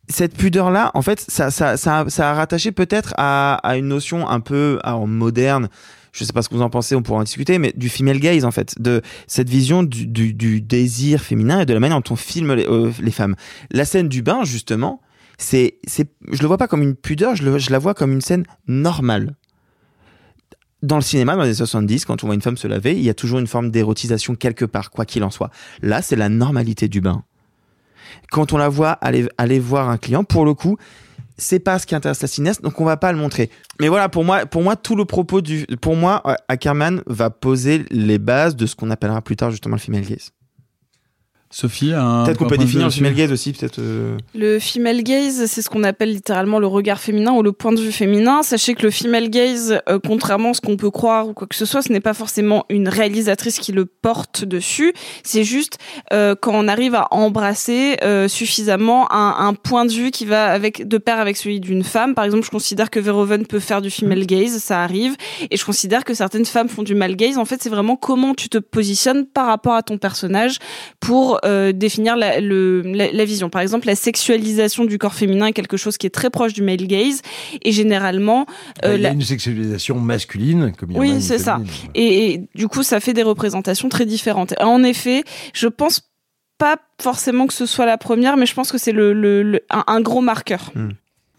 [0.10, 5.70] cette pudeur-là, en fait, ça, a rattaché peut-être à, une notion un peu moderne.
[6.12, 8.20] Je sais pas ce que vous en pensez, on pourra en discuter, mais du female
[8.20, 12.16] gaze, en fait, de cette vision du, désir féminin et de la manière dont on
[12.16, 13.36] filme les, euh, les femmes.
[13.72, 15.02] La scène du bain, justement,
[15.38, 18.46] c'est, c'est, je le vois pas comme une pudeur, je la vois comme une scène
[18.68, 19.36] normale.
[20.82, 23.04] Dans le cinéma, dans les années 70, quand on voit une femme se laver, il
[23.04, 25.52] y a toujours une forme d'érotisation quelque part, quoi qu'il en soit.
[25.82, 27.24] Là, c'est la normalité du bain
[28.32, 30.78] quand on la voit aller, aller voir un client, pour le coup,
[31.40, 33.50] c'est pas ce qui intéresse la cinéaste, donc on va pas le montrer.
[33.80, 37.30] Mais voilà, pour moi, pour moi, tout le propos du, pour moi, euh, Ackerman va
[37.30, 40.32] poser les bases de ce qu'on appellera plus tard justement le female gaze.
[41.52, 43.80] Sophie, Peut-être qu'on peut définir le female gaze aussi, peut-être.
[43.80, 47.72] euh, Le female gaze, c'est ce qu'on appelle littéralement le regard féminin ou le point
[47.72, 48.44] de vue féminin.
[48.44, 51.56] Sachez que le female gaze, euh, contrairement à ce qu'on peut croire ou quoi que
[51.56, 54.94] ce soit, ce n'est pas forcément une réalisatrice qui le porte dessus.
[55.24, 55.80] C'est juste
[56.14, 60.52] euh, quand on arrive à embrasser euh, suffisamment un, un point de vue qui va
[60.52, 62.14] avec de pair avec celui d'une femme.
[62.14, 65.16] Par exemple, je considère que Verhoeven peut faire du female gaze, ça arrive,
[65.50, 67.40] et je considère que certaines femmes font du male gaze.
[67.40, 70.60] En fait, c'est vraiment comment tu te positionnes par rapport à ton personnage
[71.00, 73.50] pour euh, définir la, le, la, la vision.
[73.50, 76.62] Par exemple, la sexualisation du corps féminin est quelque chose qui est très proche du
[76.62, 77.22] male gaze
[77.64, 78.46] et généralement
[78.86, 81.60] euh, il y a la- une sexualisation masculine, comme il y oui, c'est ça.
[81.96, 84.54] Et, et du coup, ça fait des représentations très différentes.
[84.62, 85.24] En effet,
[85.54, 86.02] je pense
[86.58, 89.62] pas forcément que ce soit la première, mais je pense que c'est le, le, le-
[89.70, 90.72] un, un gros marqueur.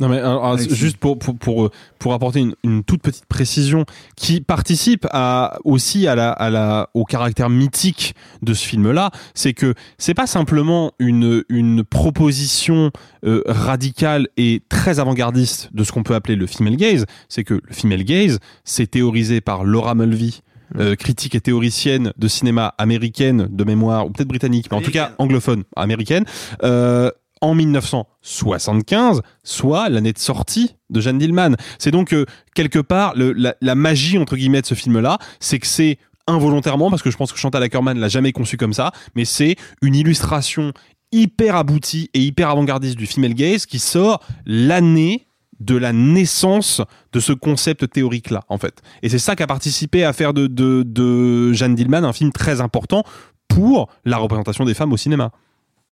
[0.01, 0.75] Non mais alors, alors, Alexis.
[0.75, 3.85] juste pour pour pour euh, pour apporter une, une toute petite précision
[4.17, 9.11] qui participe à aussi à la à la au caractère mythique de ce film là,
[9.35, 12.91] c'est que c'est pas simplement une une proposition
[13.27, 17.55] euh, radicale et très avant-gardiste de ce qu'on peut appeler le female gaze, c'est que
[17.55, 20.31] le female gaze c'est théorisé par Laura Mulvey
[20.79, 24.93] euh, critique et théoricienne de cinéma américaine de mémoire ou peut-être britannique mais en tout
[24.93, 26.25] cas anglophone américaine.
[26.63, 27.11] Euh,
[27.41, 31.57] en 1975, soit l'année de sortie de Jeanne Dillman.
[31.79, 35.99] C'est donc euh, quelque part la, magie entre guillemets de ce film-là, c'est que c'est
[36.27, 39.57] involontairement, parce que je pense que Chantal Ackerman l'a jamais conçu comme ça, mais c'est
[39.83, 40.73] une illustration
[41.13, 45.27] hyper aboutie et hyper avant-gardiste du female gaze qui sort l'année
[45.59, 46.81] de la naissance
[47.13, 48.81] de ce concept théorique-là, en fait.
[49.03, 52.61] Et c'est ça qui a participé à faire de, de Jeanne Dillman un film très
[52.61, 53.05] important
[53.49, 55.33] pour la représentation des femmes au cinéma.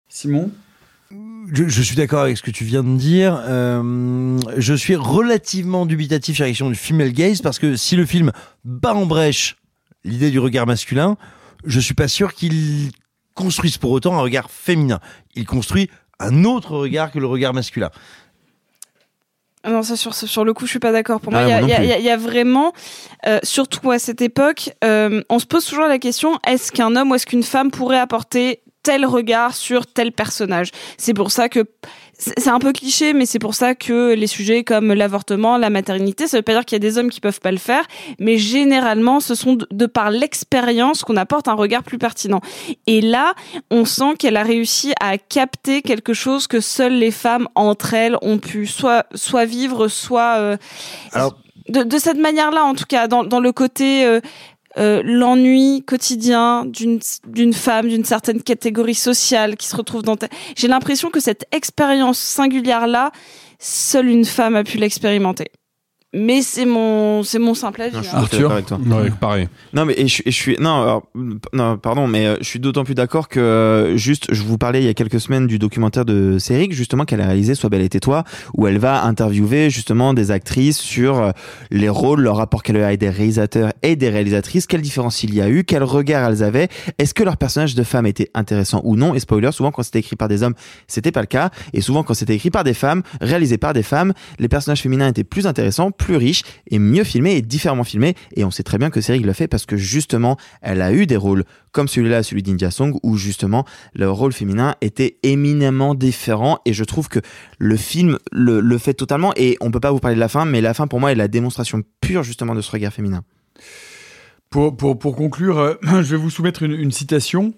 [0.09, 0.51] Simon?
[1.53, 3.43] Je, je suis d'accord avec ce que tu viens de dire.
[3.47, 8.07] Euh, je suis relativement dubitatif sur la question du female gaze parce que si le
[8.07, 8.33] film
[8.65, 9.57] bat en brèche
[10.05, 11.17] l'idée du regard masculin,
[11.65, 12.91] je suis pas sûr qu'il
[13.35, 15.01] construise pour autant un regard féminin.
[15.35, 17.91] Il construit un autre regard que le regard masculin.
[19.65, 21.21] Ah Non, ça sur, sur le coup, je suis pas d'accord.
[21.21, 22.73] Pour moi, Ah, y y il y a vraiment,
[23.27, 27.13] euh, surtout à cette époque, euh, on se pose toujours la question est-ce qu'un homme
[27.13, 31.67] ou est-ce qu'une femme pourrait apporter tel regard sur tel personnage C'est pour ça que
[32.19, 36.27] c'est un peu cliché, mais c'est pour ça que les sujets comme l'avortement, la maternité,
[36.27, 37.85] ça veut pas dire qu'il y a des hommes qui peuvent pas le faire,
[38.21, 42.41] mais généralement, ce sont de, de par l'expérience qu'on apporte un regard plus pertinent.
[42.87, 43.35] Et là,
[43.71, 48.17] on sent qu'elle a réussi à capter quelque chose que seules les femmes entre elles
[48.23, 50.57] ont pu soit soit vivre, soit euh,
[51.13, 51.35] Alors,
[51.69, 54.21] de, de cette manière-là, en tout cas, dans, dans le côté euh,
[54.79, 60.17] euh, l'ennui quotidien d'une d'une femme d'une certaine catégorie sociale qui se retrouve dans.
[60.57, 63.13] J'ai l'impression que cette expérience singulière-là,
[63.59, 65.51] seule une femme a pu l'expérimenter.
[66.15, 67.97] Mais c'est mon c'est mon simple avis.
[67.97, 68.27] Non, je suis hein.
[68.31, 68.79] d'accord avec toi.
[68.79, 69.49] Ouais, pareil.
[69.73, 71.03] Non mais et je, suis- et je suis non alors,
[71.55, 74.83] non pardon mais euh, je suis d'autant plus d'accord que euh, juste je vous parlais
[74.83, 77.81] il y a quelques semaines du documentaire de Céric justement qu'elle a réalisé Sois belle
[77.81, 81.31] et tais-toi où elle va interviewer justement des actrices sur euh,
[81.71, 85.35] les rôles leur rapport qu'elle a avec des réalisateurs et des réalisatrices quelle différence il
[85.35, 88.83] y a eu quel regard elles avaient est-ce que leur personnage de femme était intéressant
[88.85, 90.55] ou non et spoiler souvent quand c'était écrit par des hommes
[90.89, 93.83] c'était pas le cas et souvent quand c'était écrit par des femmes réalisé par des
[93.83, 98.15] femmes les personnages féminins étaient plus intéressants plus riches et mieux filmés et différemment filmés
[98.35, 101.07] et on sait très bien que Céric le fait parce que justement elle a eu
[101.07, 106.59] des rôles comme celui-là celui d'India Song où justement le rôle féminin était éminemment différent
[106.67, 107.21] et je trouve que
[107.59, 110.45] le film le, le fait totalement et on peut pas vous parler de la fin
[110.45, 113.23] mais la fin pour moi est la démonstration pure justement de ce regard féminin
[114.51, 117.55] Pour, pour, pour conclure, euh, je vais vous soumettre une, une citation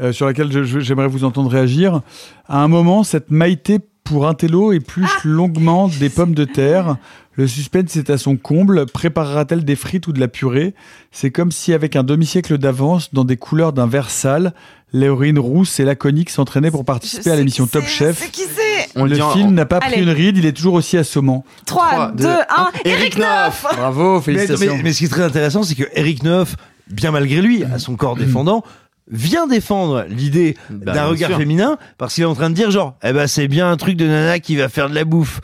[0.00, 2.00] euh, sur laquelle j'aimerais vous entendre réagir.
[2.46, 6.96] À un moment, cette Maïté pour un télo épluche longuement des pommes de terre.
[7.40, 8.84] Le suspense est à son comble.
[8.84, 10.74] Préparera-t-elle des frites ou de la purée?
[11.10, 14.52] C'est comme si, avec un demi-siècle d'avance, dans des couleurs d'un vert sale,
[14.92, 18.30] l'héroïne rousse et laconique s'entraînaient pour participer à l'émission Top Chef.
[18.30, 21.46] Qui c'est On le film n'a pas pris une ride, il est toujours aussi assommant.
[21.64, 22.36] 3, 2, 1,
[22.84, 24.76] Eric Neuf Bravo, Mais, félicitations.
[24.76, 26.56] mais- mais ce qui est très intéressant, c'est que Eric Neuf,
[26.90, 28.62] bien malgré lui, à son corps défendant,
[29.10, 31.38] vient défendre l'idée Bah, d'un regard sûr.
[31.38, 33.96] féminin parce qu'il est en train de dire genre, eh ben c'est bien un truc
[33.96, 35.40] de nana qui va faire de la bouffe.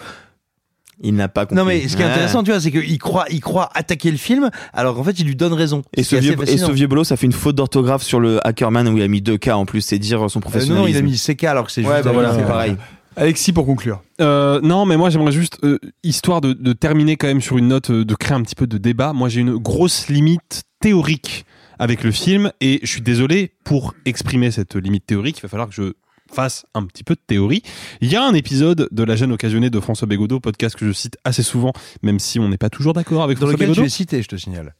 [1.03, 2.11] Il n'a pas compris Non mais ce qui est Ouais.
[2.11, 5.27] intéressant, tu vois, c'est qu'il croit, il croit attaquer le film, alors qu'en fait il
[5.27, 5.83] lui donne raison.
[5.95, 8.89] et ce, vieux, et ce vieux boulot, ça fait une faute d'orthographe sur le Hackerman
[8.89, 10.75] où il a mis 2K en plus, c'est dire son Euh, non, professionnalisme.
[10.83, 12.43] non, il a mis CK alors que c'est Ouais, juste bah voilà, voilà.
[12.45, 12.77] c'est pareil.
[13.19, 14.03] Alexis, pour conclure.
[14.21, 17.69] Euh, non, mais moi j'aimerais juste, euh, histoire de, de terminer quand même sur une
[17.69, 19.13] note, euh, de créer un petit peu de débat.
[19.15, 21.47] Moi j'ai une grosse limite théorique
[21.79, 25.69] avec le film et je suis désolé pour exprimer cette limite théorique, il va falloir
[25.69, 25.93] que je
[26.33, 27.63] fasse un petit peu de théorie.
[28.01, 30.93] Il y a un épisode de La gêne occasionnée de François Bégodeau, podcast que je
[30.93, 33.81] cite assez souvent, même si on n'est pas toujours d'accord avec Dans François lequel tu
[33.81, 33.87] Bégodeau.
[33.87, 34.75] es cité, je te signale.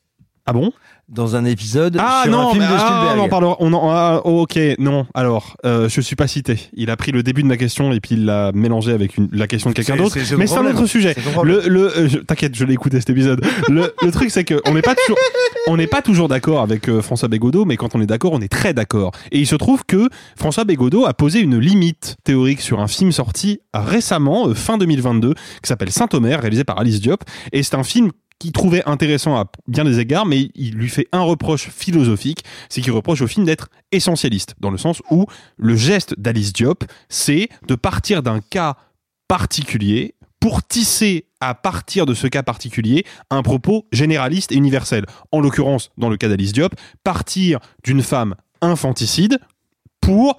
[0.47, 0.73] Ah bon?
[1.09, 3.19] Dans un épisode Ah sur non, un film mais- de ah, Spielberg.
[3.19, 3.57] on en parlera.
[3.61, 5.07] On en, ah, oh, ok, non.
[5.15, 6.59] Alors, euh, je suis pas cité.
[6.75, 9.29] Il a pris le début de ma question et puis il l'a mélangé avec une,
[9.33, 10.17] la question de quelqu'un d'autre.
[10.37, 11.15] Mais c'est un autre sujet.
[11.45, 13.41] Le, le, euh, t'inquiète, je l'ai écouté cet épisode.
[13.69, 15.19] Le, le truc, c'est que on n'est pas toujours,
[15.69, 18.41] on n'est pas toujours d'accord avec euh, François Bégodeau, mais quand on est d'accord, on
[18.41, 19.13] est très d'accord.
[19.31, 23.13] Et il se trouve que François Bégodeau a posé une limite théorique sur un film
[23.13, 27.23] sorti récemment, euh, fin 2022, qui s'appelle Saint-Omer, réalisé par Alice Diop.
[27.53, 31.09] Et c'est un film qu'il trouvait intéressant à bien des égards, mais il lui fait
[31.13, 35.77] un reproche philosophique, c'est qu'il reproche au film d'être essentialiste, dans le sens où le
[35.77, 38.77] geste d'Alice Diop, c'est de partir d'un cas
[39.29, 45.07] particulier pour tisser à partir de ce cas particulier un propos généraliste et universel.
[45.33, 49.39] En l'occurrence, dans le cas d'Alice Diop, partir d'une femme infanticide
[50.01, 50.37] pour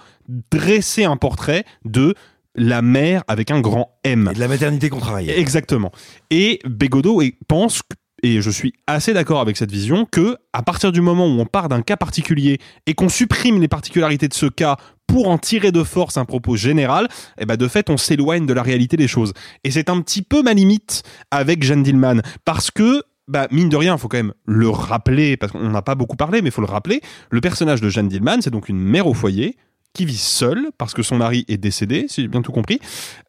[0.51, 2.15] dresser un portrait de
[2.57, 4.29] la mère avec un grand M.
[4.31, 5.39] Et de la maternité contrariée.
[5.39, 5.91] Exactement.
[6.29, 7.81] Et Bégodeau pense,
[8.23, 11.45] et je suis assez d'accord avec cette vision, que à partir du moment où on
[11.45, 15.71] part d'un cas particulier et qu'on supprime les particularités de ce cas pour en tirer
[15.71, 17.07] de force un propos général,
[17.39, 19.33] eh ben de fait on s'éloigne de la réalité des choses.
[19.63, 23.75] Et c'est un petit peu ma limite avec Jeanne Dillman, parce que bah, mine de
[23.75, 26.51] rien, il faut quand même le rappeler, parce qu'on n'a pas beaucoup parlé, mais il
[26.51, 29.57] faut le rappeler, le personnage de Jeanne Dillman, c'est donc une mère au foyer,
[29.97, 32.79] qui vit seule, parce que son mari est décédé, si j'ai bien tout compris,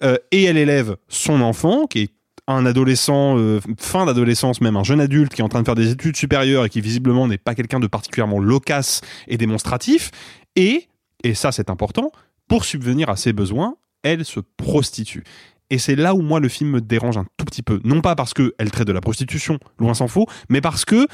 [0.05, 2.11] euh, et elle élève son enfant, qui est
[2.47, 5.75] un adolescent, euh, fin d'adolescence, même un jeune adulte qui est en train de faire
[5.75, 10.11] des études supérieures et qui visiblement n'est pas quelqu'un de particulièrement loquace et démonstratif.
[10.57, 10.89] Et,
[11.25, 12.13] et ça c'est important,
[12.49, 15.25] pour subvenir à ses besoins, elle se prostitue.
[15.71, 17.81] Et c'est là où moi le film me dérange un tout petit peu.
[17.85, 21.07] Non pas parce qu'elle traite de la prostitution, loin s'en faut, mais parce que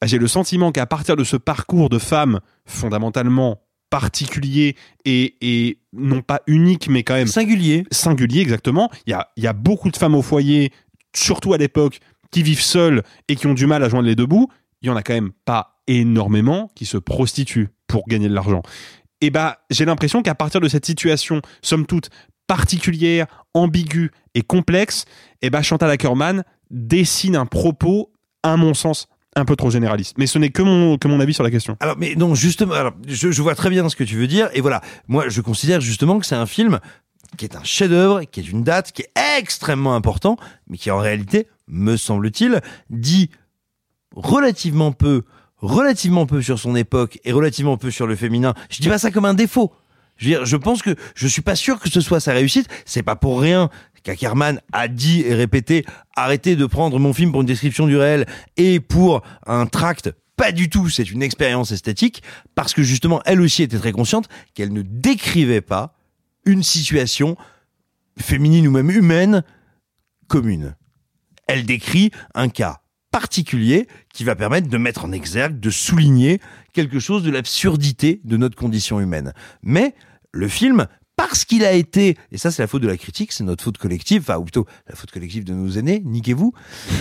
[0.00, 5.78] bah, j'ai le sentiment qu'à partir de ce parcours de femme fondamentalement particulier et, et
[5.92, 7.84] non pas unique, mais quand même singulier.
[7.90, 8.90] Singulier, exactement.
[9.06, 10.72] Il y a, il y a beaucoup de femmes au foyer,
[11.14, 12.00] surtout à l'époque,
[12.30, 14.48] qui vivent seules et qui ont du mal à joindre les deux bouts.
[14.82, 18.62] Il y en a quand même pas énormément qui se prostituent pour gagner de l'argent.
[19.20, 22.10] Et bah, j'ai l'impression qu'à partir de cette situation, somme toute
[22.46, 25.04] particulière, ambiguë et complexe,
[25.42, 29.08] et bah Chantal Ackerman dessine un propos, à mon sens,
[29.38, 30.16] un peu trop généraliste.
[30.18, 31.76] Mais ce n'est que mon, que mon avis sur la question.
[31.80, 34.50] Alors, mais non, justement, alors, je, vois très bien ce que tu veux dire.
[34.54, 36.80] Et voilà, moi, je considère justement que c'est un film
[37.36, 40.36] qui est un chef-d'œuvre, qui est une date, qui est extrêmement important,
[40.68, 42.60] mais qui en réalité, me semble-t-il,
[42.90, 43.30] dit
[44.14, 45.22] relativement peu,
[45.58, 48.54] relativement peu sur son époque et relativement peu sur le féminin.
[48.70, 49.72] Je dis pas ça comme un défaut.
[50.18, 52.68] Je veux pense que je suis pas sûr que ce soit sa réussite.
[52.84, 53.70] C'est pas pour rien
[54.02, 55.84] qu'Ackerman a dit et répété
[56.16, 60.12] arrêtez de prendre mon film pour une description du réel et pour un tract.
[60.36, 62.22] Pas du tout, c'est une expérience esthétique
[62.54, 65.96] parce que justement, elle aussi était très consciente qu'elle ne décrivait pas
[66.44, 67.36] une situation
[68.18, 69.42] féminine ou même humaine
[70.28, 70.76] commune.
[71.46, 76.40] Elle décrit un cas particulier qui va permettre de mettre en exergue, de souligner
[76.72, 79.32] quelque chose de l'absurdité de notre condition humaine.
[79.62, 79.94] Mais
[80.32, 83.42] le film, parce qu'il a été, et ça c'est la faute de la critique, c'est
[83.42, 86.52] notre faute collective, enfin ou plutôt la faute collective de nos aînés, niquez-vous,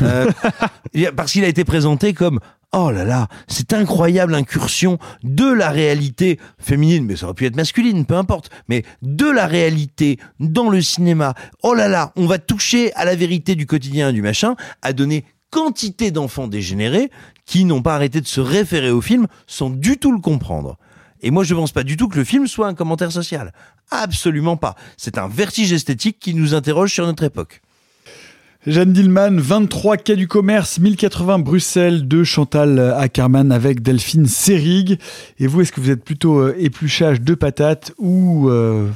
[0.01, 0.31] euh,
[1.15, 2.39] parce qu'il a été présenté comme
[2.73, 7.55] Oh là là, cette incroyable incursion de la réalité féminine, mais ça aurait pu être
[7.55, 11.33] masculine, peu importe, mais de la réalité dans le cinéma.
[11.63, 15.23] Oh là là, on va toucher à la vérité du quotidien du machin, à donner
[15.49, 17.09] quantité d'enfants dégénérés
[17.45, 20.77] qui n'ont pas arrêté de se référer au film sans du tout le comprendre.
[21.21, 23.53] Et moi, je ne pense pas du tout que le film soit un commentaire social.
[23.91, 24.75] Absolument pas.
[24.97, 27.61] C'est un vertige esthétique qui nous interroge sur notre époque.
[28.65, 34.99] Jeanne Dillman, 23 quai du commerce, 1080 Bruxelles, de Chantal Ackerman avec Delphine Serig.
[35.39, 38.89] Et vous, est-ce que vous êtes plutôt euh, épluchage de patates ou euh,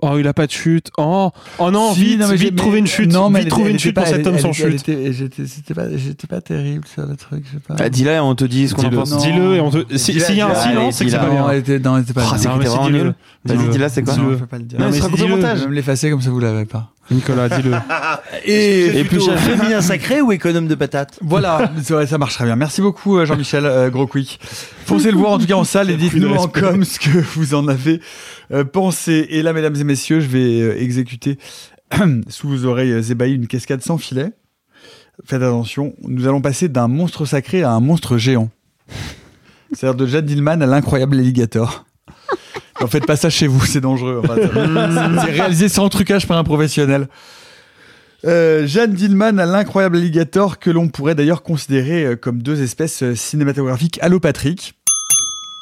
[0.00, 0.92] Oh, il a pas de chute.
[0.96, 3.12] Oh, oh non, Si, vite, non, mais vite trouver une chute.
[3.12, 4.66] Non, mais vite trouver une chute était pour pas- cet homme sans chute.
[4.66, 7.74] elle était- J'étais c'était pas, j'étais pas terrible sur le truc, je sais pas.
[7.74, 9.16] Bah, dis-le et on te dit ce qu'on en pense.
[9.18, 9.78] dis-le et on te.
[9.96, 11.40] si- S'il y a un silence, c'est que c'est pas bien.
[11.40, 12.38] Non, elle était, non, elle était pas Ah, bien.
[12.38, 13.02] c'est Non, que mais t'es vraiment dis-le.
[13.02, 13.14] nul.
[13.44, 13.70] Vas-y, Dis-le.
[13.72, 14.78] dis-la, c'est quoi Non, je peux pas le dire.
[14.78, 15.36] Non, mais mais ce sera coupé au dis-le.
[15.36, 15.60] Je montage.
[15.62, 16.92] vais me l'effacer comme ça vous l'avez pas.
[17.10, 17.72] Nicolas, dis-le.
[18.44, 21.18] Et, Et plus féminin sacré ou économe de patates?
[21.22, 22.56] Voilà, vrai, ça marche très bien.
[22.56, 24.38] Merci beaucoup euh, Jean-Michel euh, Gros Quick.
[24.84, 27.54] Foncez le voir en tout cas en salle et dites-nous en com ce que vous
[27.54, 28.00] en avez
[28.52, 29.26] euh, pensé.
[29.30, 31.38] Et là, mesdames et messieurs, je vais euh, exécuter
[32.28, 34.32] sous vos oreilles ébahies une cascade sans filet.
[35.24, 38.50] Faites attention, nous allons passer d'un monstre sacré à un monstre géant.
[39.72, 41.84] C'est-à-dire de Jad Dillman à l'incroyable alligator.
[42.80, 44.22] En faites pas ça chez vous, c'est dangereux.
[44.22, 44.36] Enfin,
[45.24, 47.08] c'est réalisé sans trucage par un professionnel.
[48.24, 53.02] Euh, Jeanne Dillman à l'incroyable alligator que l'on pourrait d'ailleurs considérer euh, comme deux espèces
[53.02, 54.74] euh, cinématographiques allopatriques.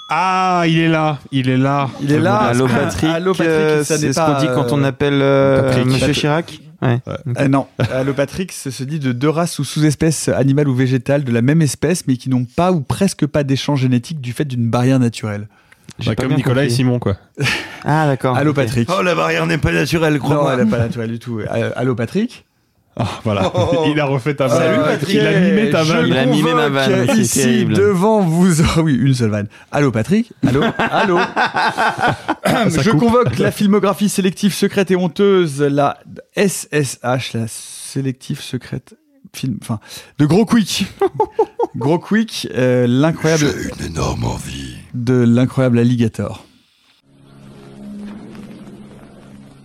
[0.09, 1.19] Ah, il est là.
[1.33, 1.91] Il est là.
[2.01, 2.37] Il est là.
[2.37, 5.21] Allô Ah, Patrick, allô, Patrick, euh, ça n'est c'est ce qu'on dit quand on appelle
[5.21, 5.87] euh, Patrick.
[5.87, 6.21] Monsieur Patrick.
[6.21, 6.61] Chirac.
[6.83, 7.01] Ouais.
[7.39, 11.41] Euh, non, allopatrix se dit de deux races ou sous-espèces animales ou végétales de la
[11.41, 14.99] même espèce mais qui n'ont pas ou presque pas d'échange génétique du fait d'une barrière
[14.99, 15.49] naturelle.
[15.99, 16.71] J'ai Bah, pas comme bien Nicolas et.
[16.71, 17.17] Simon, quoi.
[17.89, 18.37] Ah d'accord.
[18.37, 18.89] Allopatrique.
[18.97, 20.55] Oh, la barrière n'est pas naturelle, Non, crois-moi.
[20.59, 21.39] elle n'est pas naturelle du tout.
[21.39, 22.45] Euh, Allopatrique.
[22.99, 23.53] Ah, voilà.
[23.55, 23.85] Oh.
[23.91, 24.87] Il a refait ta Salut, vanne.
[24.99, 25.15] Patrick.
[25.15, 26.07] Il a mimé ta Je vanne.
[26.09, 27.75] Il a mimé ma vanne, c'est ici terrible.
[27.75, 28.63] devant vous.
[28.77, 29.47] Oh oui, une seule vanne.
[29.71, 31.19] Allô Patrick Allô Allô
[32.45, 33.01] Je coupe.
[33.01, 35.99] convoque la filmographie sélective secrète et honteuse, la
[36.37, 38.95] SSH, la sélective secrète
[39.35, 39.79] film, enfin,
[40.19, 40.87] de Gros Quick.
[41.77, 43.45] Gros Quick, euh, l'incroyable
[43.79, 44.66] une énorme envie.
[44.97, 46.47] De l'incroyable alligator.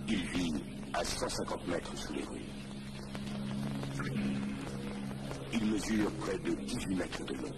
[0.08, 0.54] Il vit
[0.92, 2.40] à 150 mètres sous les rues.
[5.54, 7.54] Il mesure près de 18 mètres de long.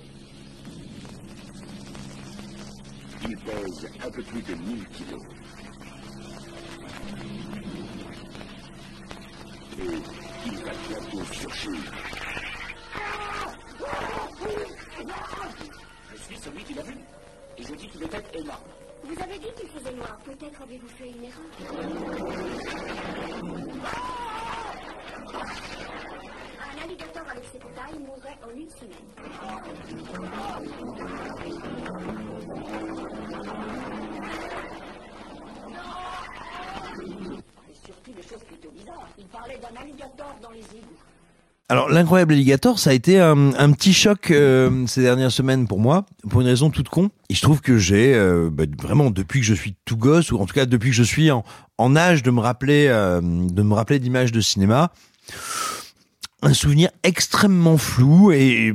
[3.29, 5.23] Il pèse un peu plus de 1000 kilos.
[9.81, 10.14] Et
[20.05, 20.19] noir.
[20.25, 21.45] Peut-être avez-vous fait une erreur.
[26.61, 29.09] Un alligator avec cette taille mourrait en une semaine.
[37.71, 39.09] Et surtout des choses plutôt bizarres.
[39.19, 41.14] Il parlait d'un alligator dans les égouts.
[41.71, 46.05] Alors, l'incroyable alligator, ça a été un, petit choc euh, ces dernières semaines pour moi,
[46.29, 47.09] pour une raison toute con.
[47.31, 50.39] Et je trouve que j'ai euh, bah, vraiment depuis que je suis tout gosse, ou
[50.39, 51.43] en tout cas depuis que je suis en,
[51.79, 54.93] en âge de me rappeler, euh, de me rappeler d'images de cinéma,
[56.45, 58.33] un souvenir extrêmement flou.
[58.33, 58.73] Et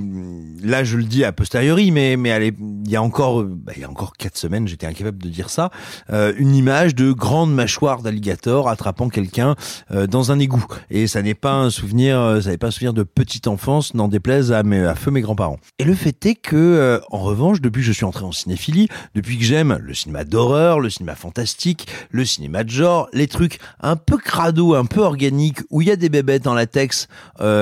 [0.64, 2.54] là, je le dis a posteriori, mais mais allez,
[2.86, 5.50] il y a encore, bah, il y a encore quatre semaines, j'étais incapable de dire
[5.50, 5.70] ça.
[6.12, 9.56] euh, une image de grande mâchoire d'alligator attrapant quelqu'un
[9.92, 10.66] euh, dans un égout.
[10.90, 13.94] Et ça n'est pas un souvenir, euh, ça n'est pas un souvenir de petite enfance,
[13.94, 15.60] n'en déplaise à mes, à feu mes grands-parents.
[15.78, 18.90] Et le fait est que, euh, en revanche, depuis que je suis entré en cinéphilie,
[19.16, 23.60] depuis que j'aime le cinéma d'horreur, le cinéma fantastique, le cinéma de genre, les trucs
[23.82, 27.08] un peu crado, un peu organiques, où il y a des bébêtes en latex,
[27.42, 27.59] euh,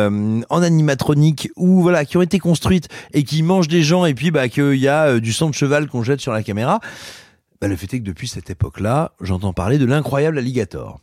[0.50, 4.32] en animatronique, ou voilà, qui ont été construites et qui mangent des gens, et puis
[4.32, 6.80] bah qu'il y a euh, du sang de cheval qu'on jette sur la caméra.
[7.62, 11.00] Bah, le fait est que depuis cette époque-là, j'entends parler de l'incroyable alligator.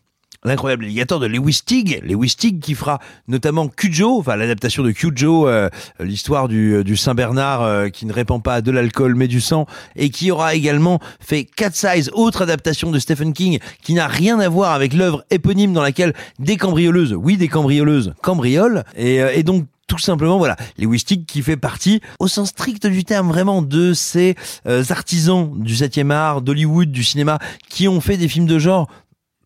[0.47, 5.49] L'incroyable alligator de Lewis Teague, Lewis Teague qui fera notamment Cujo, enfin l'adaptation de Cujo,
[5.49, 5.71] euh,
[6.01, 9.67] l'histoire du, du Saint Bernard euh, qui ne répand pas de l'alcool mais du sang,
[9.97, 14.39] et qui aura également fait Cat Size, autre adaptation de Stephen King qui n'a rien
[14.39, 19.33] à voir avec l'œuvre éponyme dans laquelle des cambrioleuses, oui des cambrioleuses, cambriolent, et, euh,
[19.35, 23.29] et donc tout simplement, voilà, Lewis Teague qui fait partie, au sens strict du terme,
[23.29, 24.35] vraiment de ces
[24.67, 27.39] euh, artisans du 7e art, d'Hollywood, du cinéma,
[27.69, 28.89] qui ont fait des films de genre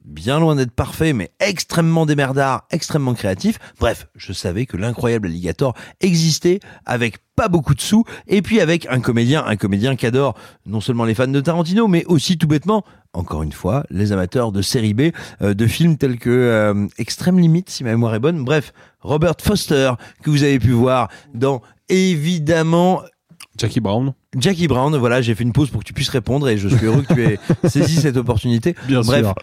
[0.09, 3.59] bien loin d'être parfaits, mais extrêmement démerdards, extrêmement créatifs.
[3.79, 8.87] Bref, je savais que l'incroyable alligator existait avec pas beaucoup de sous, et puis avec
[8.91, 10.35] un comédien, un comédien qu'adore
[10.67, 14.51] non seulement les fans de Tarantino, mais aussi tout bêtement, encore une fois, les amateurs
[14.51, 18.21] de série B, euh, de films tels que euh, Extrême Limite, si ma mémoire est
[18.21, 18.45] bonne.
[18.45, 19.93] Bref, Robert Foster,
[20.23, 23.03] que vous avez pu voir dans évidemment
[23.57, 24.15] Jackie Brown.
[24.37, 26.87] Jackie Brown, voilà, j'ai fait une pause pour que tu puisses répondre et je suis
[26.87, 27.39] heureux que tu aies
[27.69, 28.75] saisi cette opportunité.
[28.87, 29.35] Bien Bref, sûr.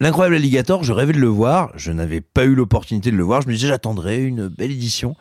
[0.00, 3.40] L'incroyable alligator, je rêvais de le voir, je n'avais pas eu l'opportunité de le voir,
[3.42, 5.16] je me disais j'attendrai une belle édition.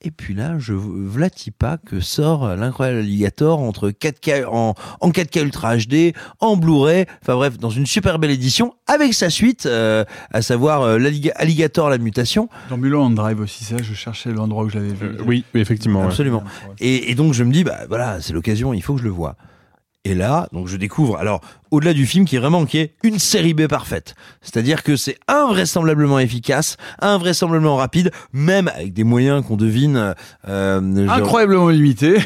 [0.00, 5.42] Et puis là, je vlatis pas que sort l'incroyable alligator entre 4K en, en 4K
[5.42, 10.04] Ultra HD, en Blu-ray, enfin bref, dans une super belle édition avec sa suite, euh,
[10.30, 12.48] à savoir euh, l'alliga- Alligator la mutation.
[12.70, 15.06] Dans Mulholland Drive aussi, ça, je cherchais l'endroit où je l'avais vu.
[15.06, 16.00] Euh, oui, oui, effectivement.
[16.02, 16.06] ouais.
[16.06, 16.44] Absolument.
[16.78, 19.10] Et, et donc je me dis, bah voilà, c'est l'occasion, il faut que je le
[19.10, 19.34] vois.
[20.08, 22.64] Et là, donc je découvre, alors au-delà du film qui est vraiment
[23.02, 29.44] une série B parfaite, c'est-à-dire que c'est invraisemblablement efficace, invraisemblablement rapide, même avec des moyens
[29.46, 30.14] qu'on devine.
[30.48, 32.16] euh, genre- Incroyablement limité.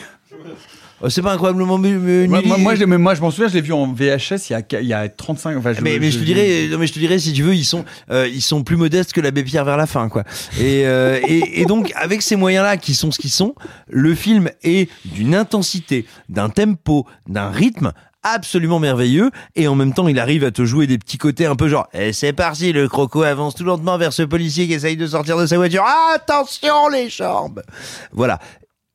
[1.02, 1.98] Euh, c'est pas incroyablement mu-
[2.28, 2.46] Moi, nul.
[2.48, 4.54] moi, moi, je, mais moi, je m'en souviens, je l'ai vu en VHS il y
[4.54, 5.56] a, il y a 35.
[5.56, 7.64] Enfin, mais, mais je te dirais, non mais je te dirais si tu veux, ils
[7.64, 10.24] sont, euh, ils sont plus modestes que l'abbé Pierre vers la fin, quoi.
[10.60, 13.54] Et, euh, et, et donc avec ces moyens-là qui sont ce qu'ils sont,
[13.88, 17.92] le film est d'une intensité, d'un tempo, d'un rythme
[18.24, 21.56] absolument merveilleux et en même temps il arrive à te jouer des petits côtés un
[21.56, 24.96] peu genre eh, c'est parti le croco avance tout lentement vers ce policier qui essaye
[24.96, 25.82] de sortir de sa voiture
[26.14, 27.64] attention les jambes
[28.12, 28.38] voilà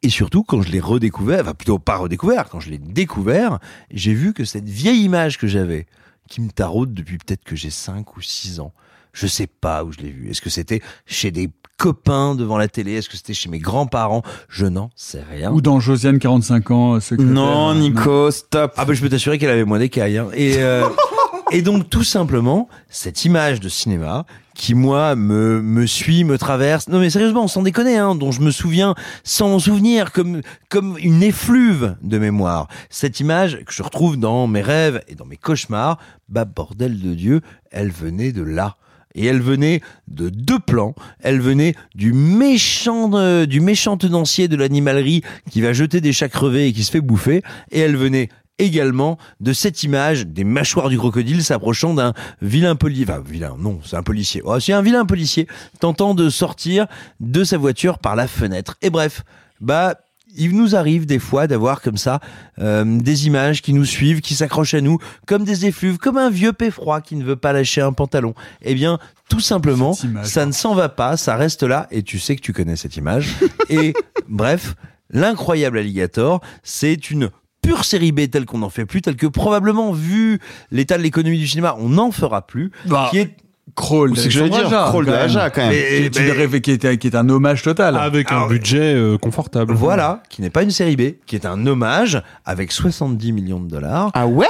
[0.03, 3.59] et surtout, quand je l'ai redécouvert, enfin plutôt pas redécouvert, quand je l'ai découvert,
[3.91, 5.87] j'ai vu que cette vieille image que j'avais,
[6.29, 8.73] qui me taraude depuis peut-être que j'ai 5 ou 6 ans,
[9.13, 10.29] je sais pas où je l'ai vu.
[10.29, 12.93] Est-ce que c'était chez des copains devant la télé?
[12.93, 14.21] Est-ce que c'était chez mes grands-parents?
[14.49, 15.51] Je n'en sais rien.
[15.51, 17.33] Ou dans Josiane, 45 ans, euh, secrétaire.
[17.33, 18.73] Non, Nico, stop.
[18.77, 20.19] Ah bah je peux t'assurer qu'elle avait moins d'écailles.
[20.19, 20.27] Hein.
[20.35, 20.87] Et, euh,
[21.51, 26.89] et donc tout simplement, cette image de cinéma qui moi me me suit, me traverse.
[26.89, 30.97] Non mais sérieusement, sans déconner, hein, dont je me souviens sans m'en souvenir, comme comme
[30.99, 32.67] une effluve de mémoire.
[32.89, 37.13] Cette image que je retrouve dans mes rêves et dans mes cauchemars, bah bordel de
[37.13, 37.41] Dieu,
[37.71, 38.75] elle venait de là.
[39.15, 40.93] Et elle venait de deux plans.
[41.21, 46.29] Elle venait du méchant, euh, du méchant tenancier de l'animalerie qui va jeter des chats
[46.29, 47.41] crevés et qui se fait bouffer.
[47.71, 48.29] Et elle venait
[48.59, 53.05] également de cette image des mâchoires du crocodile s'approchant d'un vilain policier.
[53.07, 54.41] Enfin, vilain, non, c'est un policier.
[54.43, 55.47] Oh, c'est un vilain policier
[55.79, 56.87] tentant de sortir
[57.19, 58.75] de sa voiture par la fenêtre.
[58.81, 59.23] Et bref,
[59.61, 59.95] bah,
[60.35, 62.19] il nous arrive des fois d'avoir comme ça
[62.59, 66.29] euh, des images qui nous suivent, qui s'accrochent à nous, comme des effluves, comme un
[66.29, 68.33] vieux froid qui ne veut pas lâcher un pantalon.
[68.61, 68.99] Eh bien,
[69.29, 72.53] tout simplement, ça ne s'en va pas, ça reste là, et tu sais que tu
[72.53, 73.35] connais cette image.
[73.69, 73.93] et
[74.27, 74.75] bref,
[75.09, 77.29] l'incroyable alligator, c'est une
[77.67, 80.39] pure série B telle qu'on n'en fait plus, telle que probablement, vu
[80.71, 83.35] l'état de l'économie du cinéma, on n'en fera plus, Bah, qui est
[83.75, 85.71] Crawl, C'est ce que j'allais dire, Crawl de Aja, quand même.
[85.71, 87.97] Mais- Qui, qui, mais- rêve- qui était, qui est un hommage total.
[87.97, 89.73] Avec un budget euh, confortable.
[89.73, 93.67] Voilà, qui n'est pas une série B, qui est un hommage avec 70 millions de
[93.69, 94.09] dollars.
[94.13, 94.47] Ah ouais?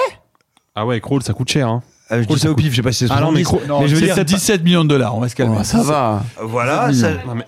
[0.76, 1.68] Ah ouais, Crawl, ça coûte cher.
[1.68, 1.82] Hein.
[2.12, 3.68] Euh, je dis ça au pif, je sais pas si c'est Ah non, mais 70,
[3.82, 5.58] mais je veux c'est dire, 17 millions de dollars, on va se calmer.
[5.60, 6.24] Oh, Ça va.
[6.44, 7.28] voilà, 17 ça, millions.
[7.28, 7.48] Non, mais- Ouais,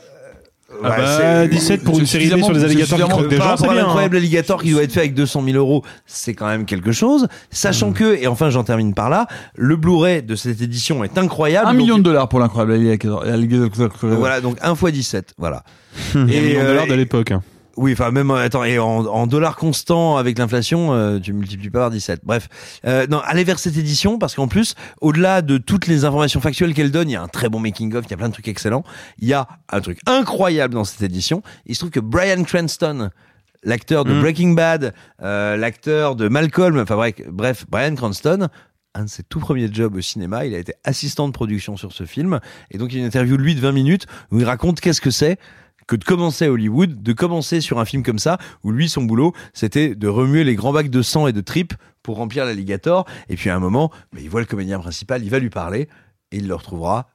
[0.84, 3.58] Ah bah, c'est- 17 pour une série B sur les alligators qui croquent des gens,
[3.58, 3.76] c'est bien.
[3.76, 4.20] l'incroyable hein.
[4.20, 7.28] alligator qui doit être fait avec 200 000 euros, c'est quand même quelque chose.
[7.52, 11.68] Sachant que, et enfin j'en termine par là, le Blu-ray de cette édition est incroyable.
[11.68, 13.24] Un Donc, million de dollars pour l'incroyable alligator.
[13.24, 15.64] alligator- Voilà, donc 1 x 17, voilà.
[16.16, 17.32] Et un million de euh, dollars de l'époque.
[17.32, 17.42] hein.
[17.80, 21.70] Oui, enfin même euh, attends et en, en dollars constants avec l'inflation, euh, tu multiplies
[21.70, 22.22] pas par 17.
[22.26, 22.50] Bref,
[22.86, 26.74] euh, non, allez vers cette édition parce qu'en plus, au-delà de toutes les informations factuelles
[26.74, 28.34] qu'elle donne, il y a un très bon making of, il y a plein de
[28.34, 28.84] trucs excellents.
[29.20, 31.42] Il y a un truc incroyable dans cette édition.
[31.68, 33.12] Il se trouve que Brian Cranston
[33.64, 34.22] l'acteur de Mm.
[34.22, 38.50] Breaking Bad, euh, l'acteur de Malcolm, enfin bref, bref, Brian Cranston,
[38.94, 41.94] un de ses tout premiers jobs au cinéma, il a été assistant de production sur
[41.94, 42.42] ce film.
[42.72, 44.82] Et donc, il y a une interview de lui de 20 minutes où il raconte
[44.82, 45.38] qu'est-ce que c'est
[45.90, 49.02] que de commencer à Hollywood, de commencer sur un film comme ça, où lui, son
[49.04, 51.74] boulot, c'était de remuer les grands bacs de sang et de tripes
[52.04, 53.06] pour remplir l'alligator.
[53.28, 55.90] Et puis à un moment, bah, il voit le comédien principal, il va lui parler,
[56.32, 57.10] et il le retrouvera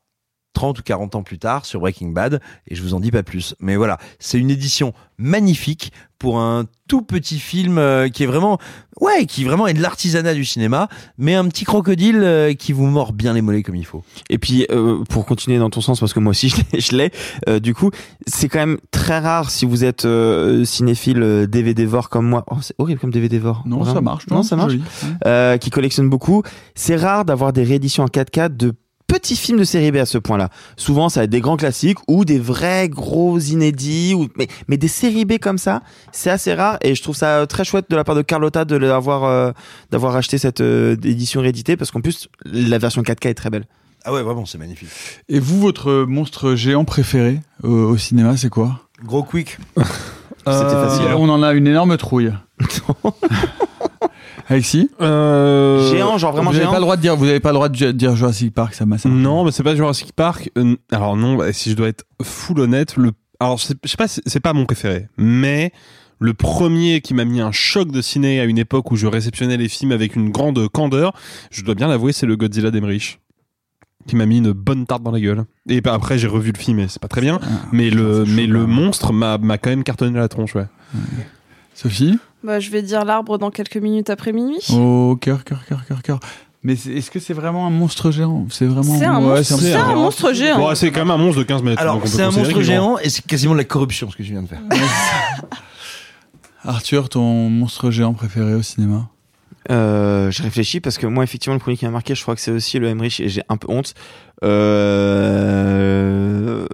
[0.54, 3.22] 30 ou 40 ans plus tard sur Breaking Bad, et je vous en dis pas
[3.22, 3.54] plus.
[3.60, 8.58] Mais voilà, c'est une édition magnifique pour un tout petit film euh, qui est vraiment,
[9.00, 10.88] ouais, qui vraiment est de l'artisanat du cinéma,
[11.18, 14.02] mais un petit crocodile euh, qui vous mord bien les mollets comme il faut.
[14.30, 16.96] Et puis, euh, pour continuer dans ton sens, parce que moi aussi je l'ai, je
[16.96, 17.10] l'ai
[17.48, 17.90] euh, du coup,
[18.26, 22.44] c'est quand même très rare si vous êtes euh, cinéphile euh, DVD-vor comme moi.
[22.50, 23.62] Oh, c'est horrible comme DVD-vor.
[23.66, 23.94] Non, Vraiment.
[23.94, 24.26] ça marche.
[24.28, 24.74] Non, ça marche.
[25.26, 26.42] Euh, qui collectionne beaucoup.
[26.74, 28.72] C'est rare d'avoir des rééditions en 4K de
[29.14, 30.48] petits films de série B à ce point-là.
[30.76, 34.76] Souvent, ça va être des grands classiques ou des vrais gros inédits, ou mais, mais
[34.76, 37.86] des séries B comme ça, c'est assez rare et je trouve ça euh, très chouette
[37.88, 39.52] de la part de Carlotta de l'avoir euh,
[39.92, 43.66] d'avoir acheté cette euh, édition rééditée parce qu'en plus la version 4K est très belle.
[44.04, 44.88] Ah ouais, vraiment, c'est magnifique.
[45.28, 48.80] Et vous, votre monstre géant préféré au, au cinéma, c'est quoi?
[49.04, 49.58] Gros quick.
[49.76, 49.84] C'était
[50.46, 51.06] facile.
[51.08, 51.16] hein.
[51.18, 52.32] On en a une énorme trouille.
[54.48, 56.72] Alexis Euh, Géant, genre vraiment vous avez géant.
[56.72, 58.84] pas le droit de dire, vous avez pas le droit de dire Jurassic Park, ça
[58.84, 59.08] m'a ça.
[59.08, 60.50] Non, mais c'est pas Jurassic Park.
[60.58, 64.06] Euh, alors non, bah, si je dois être full honnête, le alors je sais, pas,
[64.08, 65.72] c'est pas mon préféré, mais
[66.18, 69.56] le premier qui m'a mis un choc de ciné à une époque où je réceptionnais
[69.56, 71.12] les films avec une grande candeur,
[71.50, 73.20] je dois bien l'avouer, c'est le Godzilla d'Emmerich
[74.06, 75.44] qui m'a mis une bonne tarte dans la gueule.
[75.68, 78.24] Et bah, après j'ai revu le film et c'est pas très bien, Ah, mais le
[78.26, 78.70] mais le même.
[78.70, 80.66] monstre m'a m'a quand même cartonné la tronche, ouais.
[81.74, 82.18] Sophie?
[82.44, 84.60] Bah, je vais dire l'arbre dans quelques minutes après minuit.
[84.70, 86.20] Oh, cœur, cœur, cœur, cœur, cœur.
[86.62, 88.46] Mais est-ce que c'est vraiment un monstre géant?
[88.50, 88.98] C'est vraiment.
[88.98, 90.74] C'est un Ouais, monstre- c'est un monstre géant.
[90.74, 91.80] C'est quand même un monstre de 15 mètres.
[91.80, 94.42] Alors, c'est un monstre géant et c'est quasiment de la corruption ce que tu viens
[94.42, 94.60] de faire.
[96.64, 99.08] Arthur, ton monstre géant préféré au cinéma?
[99.70, 102.40] Euh, je réfléchis parce que moi, effectivement, le premier qui m'a marqué, je crois que
[102.40, 103.94] c'est aussi le Emmerich et j'ai un peu honte.
[105.44, 106.66] Euh...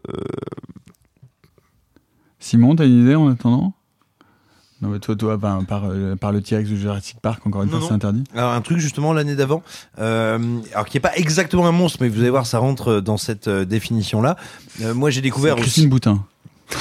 [2.38, 3.72] Simon, t'as une idée en attendant?
[4.82, 7.70] Non, mais toi, toi ben, par, euh, par le T-Rex de Jurassic Park, encore une
[7.70, 8.24] Non, fois, c'est interdit.
[8.34, 9.62] Alors un truc justement l'année d'avant,
[9.98, 10.38] euh,
[10.72, 13.48] alors qui est pas exactement un monstre, mais vous allez voir, ça rentre dans cette
[13.48, 14.36] euh, définition-là.
[14.82, 15.70] Euh, moi, j'ai découvert C'est aussi.
[15.70, 16.24] Christine Boutin.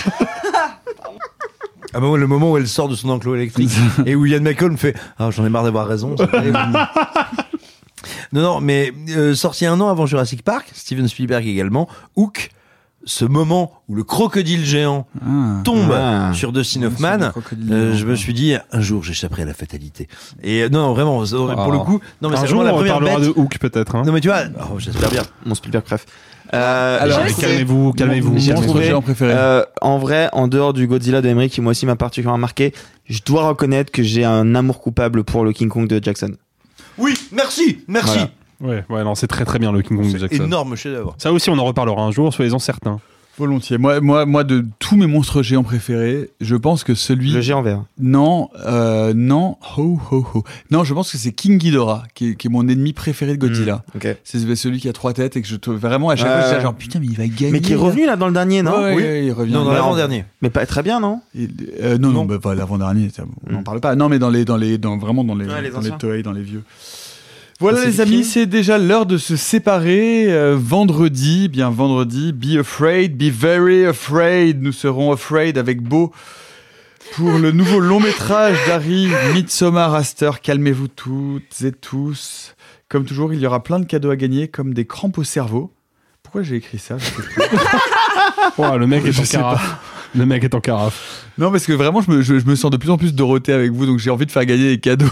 [1.91, 3.72] Ah bah ouais, le moment où elle sort de son enclos électrique
[4.06, 6.14] et où Ian McCall me fait ah j'en ai marre d'avoir raison.
[8.32, 12.52] non non mais euh, sorti un an avant Jurassic Park, Steven Spielberg également, Hook,
[13.10, 15.62] ce moment où le crocodile géant Ah.
[15.64, 16.32] tombe Ah.
[16.34, 17.32] sur Dustin Hoffman,
[17.72, 20.07] euh, je me suis dit un jour j'échapperai à la fatalité.
[20.43, 22.93] Et euh, non, non vraiment pour le coup, non mais un c'est jour vraiment la
[22.93, 23.28] on première bête.
[23.28, 23.95] de Hook peut-être.
[23.95, 24.03] Hein.
[24.05, 25.24] Non mais tu vois, oh, j'espère bien.
[25.45, 26.05] Mon Spielberg, bref.
[26.53, 28.34] Euh, Alors, calmez-vous, calmez-vous.
[28.38, 29.34] J'ai géant préféré.
[29.36, 32.74] euh, en vrai, en dehors du Godzilla de qui moi aussi m'a particulièrement marqué,
[33.05, 36.32] je dois reconnaître que j'ai un amour coupable pour le King Kong de Jackson.
[36.97, 38.14] Oui, merci, merci.
[38.14, 38.30] Voilà.
[38.62, 40.43] Ouais, ouais, non, c'est très très bien le King Kong de C'est Jackson.
[40.43, 41.16] énorme chef-d'œuvre.
[41.18, 42.99] Ça aussi, on en reparlera un jour, soyez-en certains.
[43.38, 43.78] Volontiers.
[43.78, 47.32] Moi, moi, moi, de tous mes monstres géants préférés, je pense que celui.
[47.32, 47.84] Le géant vert.
[47.97, 50.43] Non, euh, non, ho, ho, ho.
[50.72, 53.38] Non, je pense que c'est King Ghidorah, qui est, qui est mon ennemi préféré de
[53.38, 53.86] Godzilla.
[53.95, 54.10] Ok.
[54.26, 56.62] C'est celui qui a trois têtes et que je trouve vraiment à chaque fois, je
[56.62, 57.51] genre putain, mais il va gagner.
[57.53, 59.03] Mais qui est revenu là dans le dernier, non Ouais, Oui.
[59.03, 59.53] ouais, il revient.
[59.53, 60.26] Non, dans Mais l'avant-dernier.
[60.41, 61.49] Mais pas très bien, non Il-
[61.82, 63.07] euh, non, non, bah, pas l'avant-dernier,
[63.49, 63.95] on n'en parle pas.
[63.95, 65.91] Non, mais dans les, dans les, dans, vraiment dans les, Ouais, les dans les.
[65.91, 66.64] Toei, dans les vieux.
[67.60, 70.32] Voilà les amis, c'est déjà l'heure de se séparer.
[70.32, 74.62] Euh, vendredi, bien vendredi, be afraid, be very afraid.
[74.62, 76.14] Nous serons afraid avec Beau
[77.16, 80.32] pour le nouveau long métrage d'Harry, Midsommar Aster.
[80.41, 82.55] Calmez-vous toutes et tous.
[82.88, 85.74] Comme toujours, il y aura plein de cadeaux à gagner, comme des crampes au cerveau.
[86.24, 86.97] Pourquoi j'ai écrit ça?
[86.97, 87.26] Je sais plus.
[88.57, 89.55] Oh, le mec est en.
[90.16, 91.26] Le mec est en carafe.
[91.38, 93.53] Non, parce que vraiment, je me, je, je me sens de plus en plus Dorothée
[93.53, 95.05] avec vous, donc j'ai envie de faire gagner des cadeaux.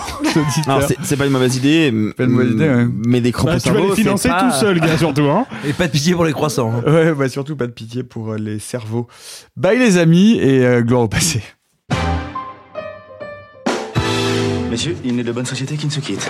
[0.66, 1.92] Alors, c'est- c'est pas une mauvaise idée.
[2.18, 2.88] pas une mauvaise idée, ouais.
[3.06, 5.22] Mais des crampes Bah, tu vas les financer pas- tout seul, gars, surtout.
[5.26, 5.46] Hein.
[5.68, 6.74] Et pas de pitié pour les croissants.
[6.86, 6.92] hein.
[6.92, 9.08] Ouais, bah surtout pas de pitié pour euh, les cerveaux.
[9.56, 11.44] Bye les amis et euh, gloire au passé.
[14.72, 16.30] Messieurs, il n'est de bonne société qui ne se quitte.